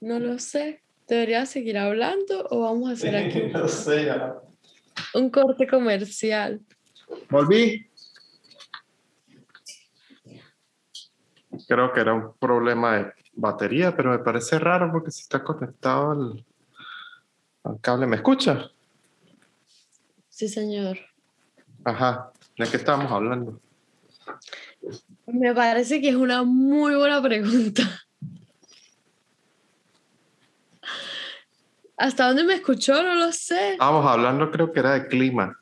[0.00, 0.82] No lo sé.
[1.08, 4.12] ¿Debería seguir hablando o vamos a hacer aquí no sé,
[5.14, 6.60] un corte comercial?
[7.30, 7.88] Volví.
[11.66, 16.10] Creo que era un problema de batería, pero me parece raro porque si está conectado
[16.10, 16.44] al,
[17.62, 18.06] al cable.
[18.06, 18.70] ¿Me escucha?
[20.28, 20.98] Sí, señor.
[21.86, 23.60] Ajá, ¿de qué estábamos hablando?
[25.26, 27.84] Me parece que es una muy buena pregunta.
[31.96, 33.00] ¿Hasta dónde me escuchó?
[33.00, 33.74] No lo sé.
[33.74, 35.56] Estábamos hablando, creo que era de clima.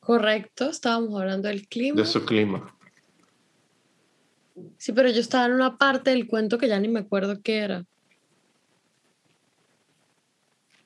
[0.00, 2.00] Correcto, estábamos hablando del clima.
[2.00, 2.74] De su clima.
[4.78, 7.58] Sí, pero yo estaba en una parte del cuento que ya ni me acuerdo qué
[7.58, 7.84] era.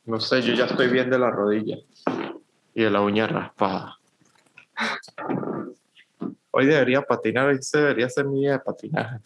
[0.04, 1.78] No sé, yo ya estoy bien de la rodilla
[2.74, 3.98] y de la uña raspada.
[6.50, 9.18] Hoy debería patinar, hoy se debería ser mi día de patinaje.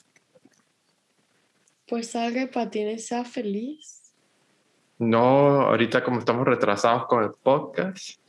[1.86, 4.14] Pues salga y patine sea feliz.
[4.98, 8.20] No, ahorita como estamos retrasados con el podcast.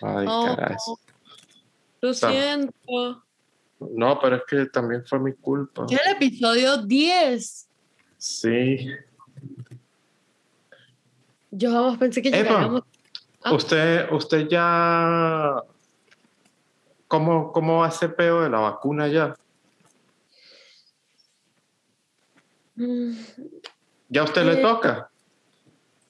[0.00, 0.76] Ay, oh, caray.
[2.00, 3.24] Lo siento.
[3.78, 5.86] No, pero es que también fue mi culpa.
[5.88, 7.68] Es el episodio 10.
[8.18, 8.88] Sí.
[11.50, 12.82] Yo vamos, pensé que llegaríamos.
[13.44, 13.52] Ah.
[13.54, 15.62] Usted, usted ya.
[17.08, 19.34] ¿Cómo, ¿Cómo hace peo de la vacuna ya?
[22.76, 23.12] Mm.
[24.08, 24.62] ¿Ya a usted le Eh.
[24.62, 25.10] toca?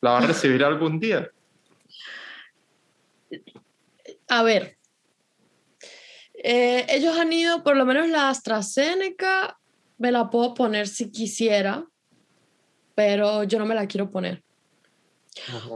[0.01, 1.31] ¿La va a recibir algún día?
[4.29, 4.77] A ver.
[6.35, 9.59] Eh, ellos han ido, por lo menos la AstraZeneca,
[9.99, 11.85] me la puedo poner si quisiera,
[12.97, 14.43] pero yo no me la quiero poner.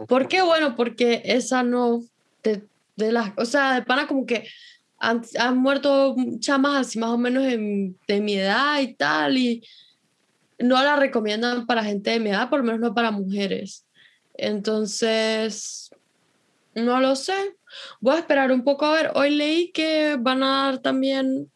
[0.06, 0.42] ¿Por qué?
[0.42, 2.02] Bueno, porque esa no,
[2.42, 2.66] de,
[2.96, 4.48] de las, o sea, de pana como que
[4.98, 9.62] han, han muerto chamas así más o menos en- de mi edad y tal, y
[10.58, 13.86] no la recomiendan para gente de mi edad, por lo menos no para mujeres.
[14.34, 15.90] Entonces,
[16.74, 17.56] no lo sé.
[18.00, 19.10] Voy a esperar un poco a ver.
[19.14, 21.50] Hoy leí que van a dar también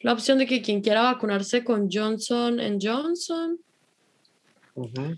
[0.00, 3.58] la opción de que quien quiera vacunarse con Johnson Johnson.
[4.74, 5.16] Ujú.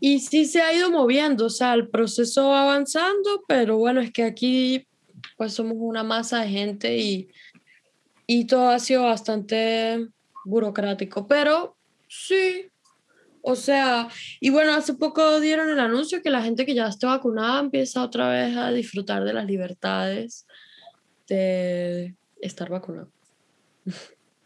[0.00, 4.12] Y sí se ha ido moviendo, o sea, el proceso va avanzando, pero bueno, es
[4.12, 4.86] que aquí
[5.36, 7.28] pues somos una masa de gente y,
[8.26, 10.08] y todo ha sido bastante
[10.44, 11.76] burocrático, pero
[12.08, 12.70] sí,
[13.42, 14.08] o sea,
[14.40, 18.02] y bueno, hace poco dieron el anuncio que la gente que ya esté vacunada empieza
[18.02, 20.46] otra vez a disfrutar de las libertades
[21.26, 23.10] de estar vacunado.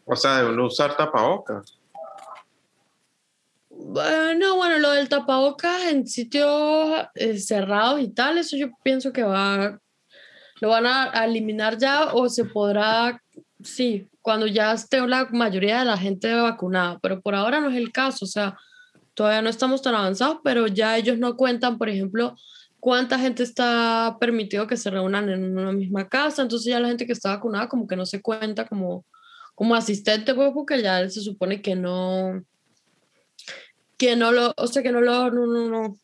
[0.05, 1.78] O sea, de no usar tapabocas.
[3.91, 9.23] Bueno, bueno, lo del tapabocas en sitios eh, cerrados y tal, eso yo pienso que
[9.23, 9.79] va,
[10.61, 13.19] lo van a, eliminar ya o se podrá,
[13.63, 17.77] sí, cuando ya esté la mayoría de la gente vacunada, pero por ahora no es
[17.77, 18.55] el caso, o sea,
[19.15, 22.35] todavía no estamos tan avanzados, pero ya ellos no cuentan, por ejemplo,
[22.79, 27.07] cuánta gente está permitido que se reúnan en una misma casa, entonces ya la gente
[27.07, 29.03] que está vacunada como que no se cuenta como,
[29.55, 32.43] como asistente, porque ya se supone que no
[33.99, 35.97] que no lo, o sea, que no lo, no, no, no,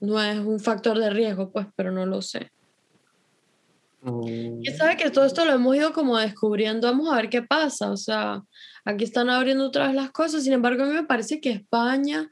[0.00, 2.50] no es un factor de riesgo, pues, pero no lo sé.
[4.00, 7.42] Mm, Y sabe que todo esto lo hemos ido como descubriendo, vamos a ver qué
[7.42, 8.42] pasa, o sea,
[8.84, 12.28] aquí están abriendo otra vez las cosas, sin embargo a mí me parece que España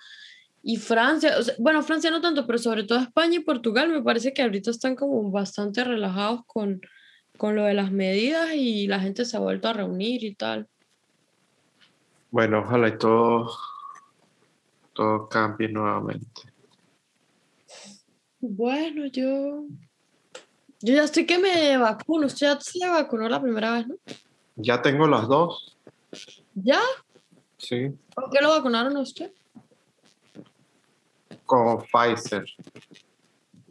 [0.62, 4.02] y Francia, o sea, bueno, Francia no tanto, pero sobre todo España y Portugal me
[4.02, 6.80] parece que ahorita están como bastante relajados con,
[7.36, 10.66] con lo de las medidas y la gente se ha vuelto a reunir y tal.
[12.30, 13.50] Bueno, ojalá y todo,
[14.98, 16.52] todo cambie nuevamente.
[18.40, 19.64] Bueno, yo,
[20.80, 23.94] yo ya estoy que me vacuno, usted ya se vacunó la primera vez, ¿no?
[24.56, 25.76] Ya tengo las dos.
[26.52, 26.80] ¿Ya?
[27.58, 27.92] Sí.
[28.12, 29.30] ¿Por qué lo vacunaron a usted?
[31.46, 32.44] Con Pfizer.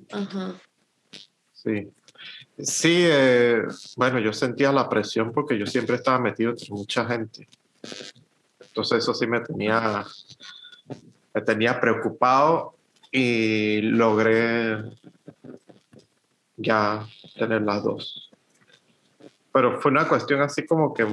[0.10, 0.56] Ajá.
[1.52, 1.90] Sí.
[2.58, 3.64] Sí, eh,
[3.98, 7.50] bueno, yo sentía la presión porque yo siempre estaba metido entre mucha gente.
[8.62, 10.06] Entonces eso sí me tenía,
[11.38, 12.74] me tenía preocupado
[13.12, 14.76] y logré
[16.56, 17.06] ya
[17.38, 18.32] tener las dos.
[19.52, 21.06] Pero fue una cuestión así como que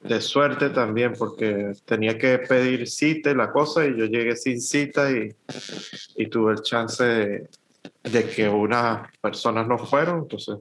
[0.00, 4.60] de suerte también, porque tenía que pedir cita y la cosa, y yo llegué sin
[4.60, 5.32] cita y,
[6.16, 7.48] y tuve el chance de,
[8.02, 10.58] de que unas personas no fueron, entonces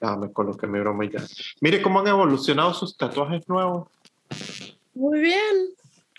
[0.00, 1.24] ya me coloqué mi broma y ya.
[1.60, 3.88] Mire cómo han evolucionado sus tatuajes nuevos.
[4.94, 5.74] Muy bien,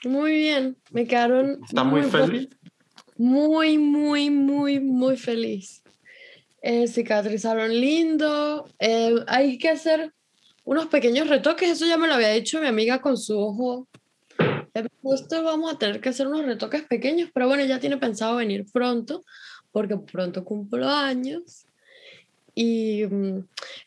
[0.05, 0.77] muy bien.
[0.91, 2.49] Me quedaron ¿Está muy feliz?
[3.17, 5.83] Muy, muy, muy, muy feliz.
[6.61, 8.67] Eh, cicatrizaron lindo.
[8.79, 10.13] Eh, hay que hacer
[10.63, 11.69] unos pequeños retoques.
[11.69, 13.87] Eso ya me lo había dicho mi amiga con su ojo.
[14.73, 18.35] Eh, Justo vamos a tener que hacer unos retoques pequeños, pero bueno, ya tiene pensado
[18.35, 19.23] venir pronto,
[19.71, 21.65] porque pronto cumplo años.
[22.55, 23.37] Y mm,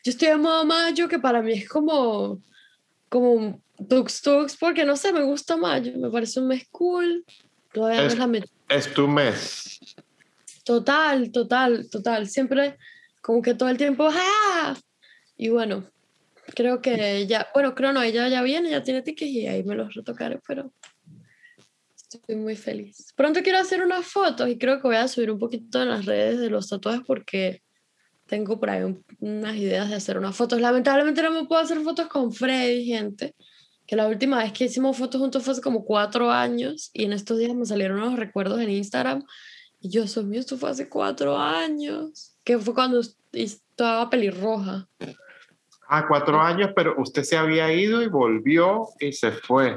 [0.03, 2.41] yo estoy en modo mayo, que para mí es como,
[3.09, 7.25] como tux tux, porque no sé, me gusta mayo, me parece un mes cool.
[7.73, 9.79] Todavía no Es- es la met- Es tu mes.
[10.63, 12.27] Total, total, total.
[12.27, 12.77] Siempre
[13.21, 14.77] como que todo el tiempo, ¡ah!
[15.37, 15.89] Y bueno,
[16.55, 19.75] creo que ella, bueno, creo no, ella ya viene, ya tiene tickets y ahí me
[19.75, 20.71] los retocaré, pero
[21.95, 23.13] estoy muy feliz.
[23.15, 26.05] Pronto quiero hacer unas fotos y creo que voy a subir un poquito en las
[26.05, 27.61] redes de los tatuajes porque
[28.29, 30.61] tengo por ahí un- unas ideas de hacer unas fotos.
[30.61, 33.35] Lamentablemente no me puedo hacer fotos con Freddy, gente.
[33.87, 37.13] Que la última vez que hicimos fotos juntos fue hace como cuatro años y en
[37.13, 39.23] estos días me salieron unos recuerdos en Instagram
[39.81, 42.35] y yo, Dios mío, esto fue hace cuatro años.
[42.43, 43.01] Que fue cuando
[43.33, 44.87] estaba pelirroja.
[45.87, 49.71] Ah, cuatro años, pero usted se había ido y volvió y se fue.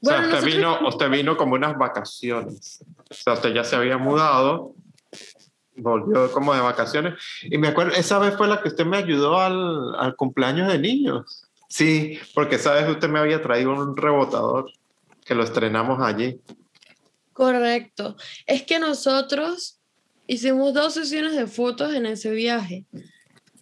[0.00, 2.84] O sea, Bueno, usted, nosotros- vino, usted vino como unas vacaciones.
[3.10, 4.74] O sea, usted ya se había mudado,
[5.76, 7.14] volvió como de vacaciones.
[7.42, 10.78] Y me acuerdo, esa vez fue la que usted me ayudó al, al cumpleaños de
[10.78, 11.44] niños.
[11.68, 14.70] Sí, porque esa vez usted me había traído un rebotador
[15.24, 16.40] que lo estrenamos allí.
[17.32, 18.16] Correcto.
[18.46, 19.80] Es que nosotros
[20.26, 22.84] hicimos dos sesiones de fotos en ese viaje.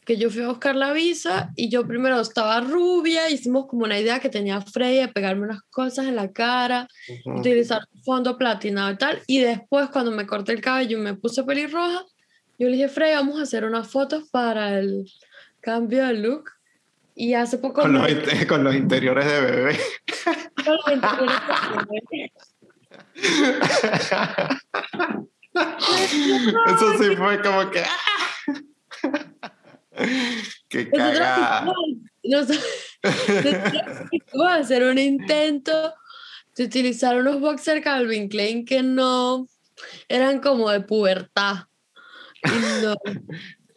[0.04, 3.98] Que yo fui a buscar la visa y yo primero estaba rubia, hicimos como una
[4.00, 6.88] idea que tenía Freddy de pegarme unas cosas en la cara,
[7.26, 7.38] Ujú.
[7.38, 9.22] utilizar un fondo platinado y tal.
[9.28, 12.04] Y después cuando me corté el cabello y me puse pelirroja,
[12.58, 15.04] yo le dije, Freddy, vamos a hacer unas fotos para el
[15.60, 16.50] cambio de look.
[17.14, 17.82] Y hace poco...
[17.82, 19.78] Con, los, me- inte- con los interiores de bebé.
[20.64, 21.36] con los interiores
[21.90, 22.32] de-
[25.54, 27.80] Eso sí fue como que.
[27.80, 27.86] ¡ah!
[30.68, 31.60] ¡Qué Nosotros cagada!
[31.64, 31.76] hicimos-
[32.24, 32.64] nosotros
[34.12, 35.92] hicimos hacer un intento
[36.56, 39.46] de utilizar unos boxer Calvin Klein que no
[40.08, 41.64] eran como de pubertad.
[42.82, 42.94] No,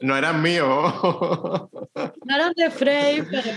[0.01, 0.93] No eran míos.
[0.93, 3.49] no eran de Frey, pero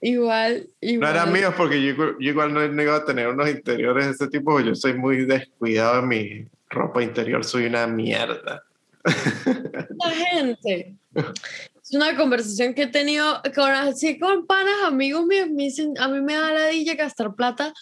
[0.00, 1.10] igual, No igual.
[1.10, 4.10] eran míos porque yo, igual- yo igual no, no iba a tener unos interiores de
[4.12, 4.60] ese tipo.
[4.60, 7.44] Yo soy muy descuidado en mi ropa interior.
[7.44, 8.62] Soy una mierda.
[9.04, 10.96] La gente.
[11.94, 15.48] Una conversación que he tenido con así con panas, amigos míos.
[15.50, 17.72] Me dicen, a mí me da la dilla gastar plata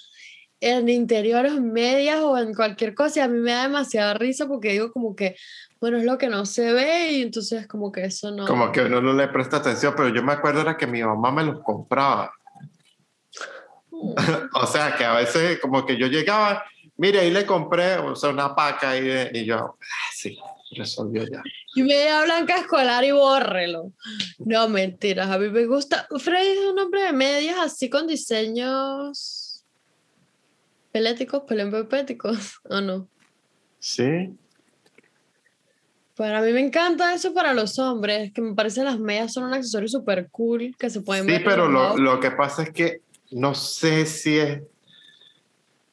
[0.61, 3.21] en interiores, medias o en cualquier cosa.
[3.21, 5.37] Y a mí me da demasiada risa porque digo como que,
[5.81, 8.47] bueno, es lo que no se ve y entonces como que eso no...
[8.47, 9.95] Como que uno no le presta atención.
[9.97, 12.33] Pero yo me acuerdo era que mi mamá me los compraba.
[14.55, 16.65] O sea, que a veces como que yo llegaba,
[16.97, 20.37] mire, ahí le compré, o sea, una paca de- y yo, ah, sí,
[20.77, 21.43] resolvió ya.
[21.75, 23.93] Y media blanca escolar y bórrelo.
[24.39, 25.31] No, mentiras.
[25.31, 26.07] A mí me gusta.
[26.19, 29.65] Freddy es un hombre de medias así con diseños
[30.93, 33.09] peléticos, pelempepéticos, ¿o no?
[33.79, 34.37] Sí.
[36.15, 39.55] Para mí me encanta eso para los hombres, que me parece las medias son un
[39.55, 41.45] accesorio súper cool que se pueden Sí, ver.
[41.45, 43.01] pero lo, lo que pasa es que
[43.31, 44.61] no sé si es,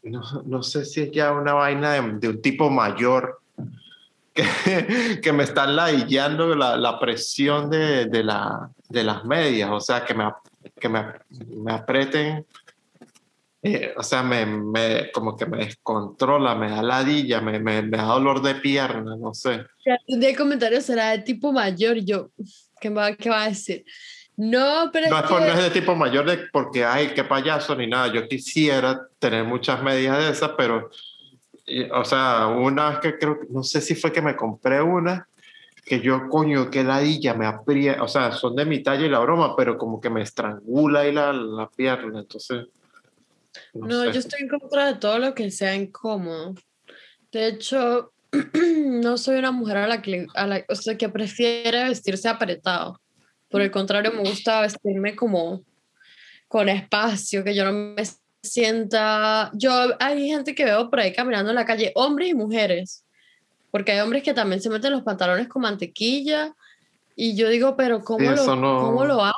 [0.03, 3.39] no, no sé si es ya una vaina de, de un tipo mayor
[4.41, 9.79] que, que me están ladillando la, la presión de, de, la, de las medias, o
[9.79, 10.31] sea, que me,
[10.79, 12.45] que me, me aprieten,
[13.61, 17.97] eh, o sea, me, me, como que me descontrola, me da ladilla, me, me, me
[17.97, 19.65] da dolor de pierna, no sé.
[20.07, 22.29] De comentario será de tipo mayor, yo,
[22.79, 23.83] ¿qué va, qué va a decir?
[24.37, 27.75] No, pero No es que- no es de tipo mayor de porque, ay, qué payaso
[27.75, 28.07] ni nada.
[28.13, 30.89] Yo quisiera tener muchas medias de esas, pero,
[31.69, 35.27] y- o sea, una vez que creo, no sé si fue que me compré una,
[35.85, 39.19] que yo, coño, qué ladilla, me aprieta, o sea, son de mi talla y la
[39.19, 42.67] broma, pero como que me estrangula ahí la, la pierna, entonces.
[43.73, 44.13] No, No, sé.
[44.13, 46.53] yo estoy en contra de todo lo que sea incómodo.
[47.31, 48.11] De hecho,
[48.85, 52.99] no soy una mujer a la que, a la, o sea, que prefiere vestirse apretado.
[53.49, 55.63] Por el contrario, me gusta vestirme como
[56.47, 58.03] con espacio, que yo no me
[58.41, 59.51] sienta...
[59.53, 63.03] Yo, hay gente que veo por ahí caminando en la calle, hombres y mujeres,
[63.71, 66.53] porque hay hombres que también se meten los pantalones con mantequilla
[67.15, 69.35] y yo digo, pero ¿cómo, Sí, lo, no- ¿cómo lo hacen?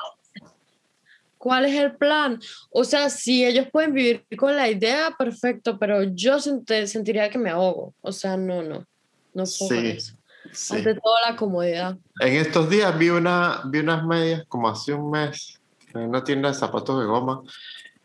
[1.38, 2.40] ¿Cuál es el plan?
[2.70, 7.40] O sea, si ellos pueden vivir con la idea, perfecto, pero yo sent- sentiría que
[7.40, 7.96] me ahogo.
[8.02, 8.86] O sea, no, no,
[9.34, 9.46] no puedo
[9.82, 10.16] Sí, eso.
[10.54, 10.76] Sí.
[10.76, 11.98] Ante todo la comodidad.
[12.20, 15.60] En estos días vi, una, vi unas medias como hace un mes
[15.96, 17.42] en una tienda de zapatos de goma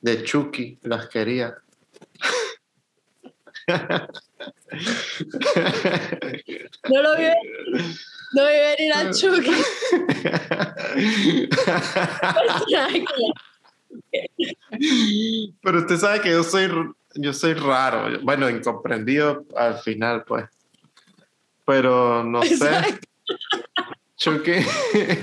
[0.07, 1.57] de Chucky, las quería.
[6.89, 7.25] No lo vi,
[8.35, 9.51] no vi venir a Chucky.
[15.63, 16.71] Pero usted sabe que yo soy,
[17.15, 20.45] yo soy raro, bueno, incomprendido al final, pues.
[21.65, 23.01] Pero no sé.
[24.17, 24.53] Chucky,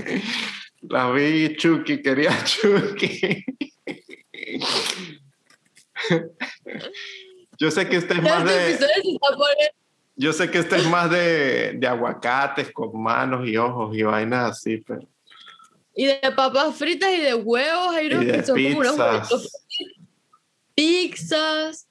[0.81, 3.45] la vi Chucky, quería Chucky.
[7.59, 8.77] Yo sé que este es más de,
[10.15, 14.51] yo sé que este es más de, de aguacates con manos y ojos y vainas
[14.51, 15.07] así, pero
[15.95, 17.95] Y de papas fritas y de huevos.
[17.95, 19.51] Hay unos y de que son como unos
[20.75, 21.87] pizzas.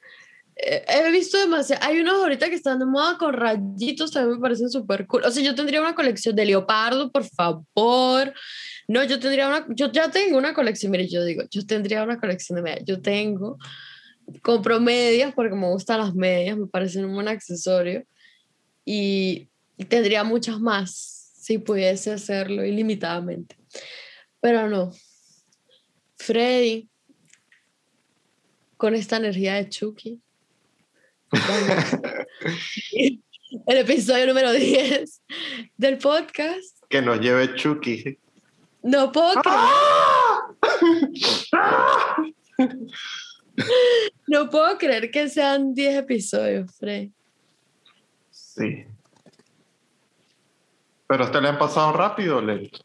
[0.57, 1.85] Eh, he visto demasiado.
[1.85, 5.25] Hay unos ahorita que están de moda con rayitos, también me parecen súper cool.
[5.25, 8.33] O sea, yo tendría una colección de leopardo, por favor.
[8.93, 9.64] No, yo tendría una.
[9.70, 10.93] Yo ya tengo una colección.
[10.93, 12.84] Mire, yo digo, yo tendría una colección de medias.
[12.84, 13.57] Yo tengo.
[14.43, 18.05] Compro medias porque me gustan las medias, me parecen un buen accesorio.
[18.84, 19.49] Y
[19.88, 23.57] tendría muchas más si pudiese hacerlo ilimitadamente.
[24.43, 24.93] Pero no.
[26.18, 26.90] Freddy,
[28.76, 30.20] con esta energía de Chucky.
[33.66, 35.22] El episodio número 10
[35.78, 36.76] del podcast.
[36.90, 38.18] que nos lleve Chucky.
[38.83, 39.59] No puedo creer,
[44.26, 47.12] no puedo creer que sean 10 episodios, Freddy.
[48.30, 48.85] Sí.
[51.07, 52.80] Pero a usted le han pasado rápido, lento.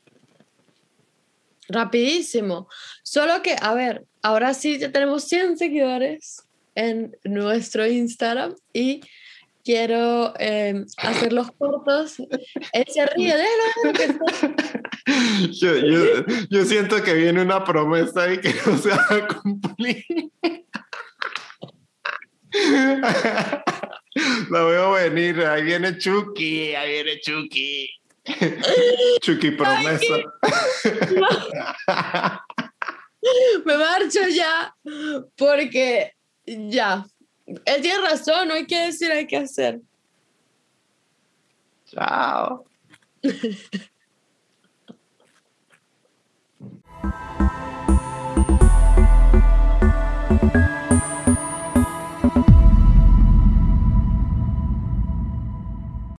[1.69, 2.67] Rapidísimo.
[3.03, 9.01] Solo que, a ver, ahora sí ya tenemos 100 seguidores en nuestro Instagram y
[9.67, 12.19] quiero eh, hacer los cortos.
[12.19, 14.15] Él se ríe, déjalo,
[15.51, 20.05] Yo, yo, yo siento que viene una promesa ahí que no se va a cumplir.
[24.49, 27.89] La veo venir, ahí viene Chucky, ahí viene Chucky.
[29.21, 30.15] Chucky promesa.
[33.65, 34.73] Me marcho ya
[35.35, 36.13] porque
[36.45, 37.05] ya.
[37.47, 39.81] Él tiene razón, no hay que decir, hay que hacer.
[41.85, 42.65] Chao.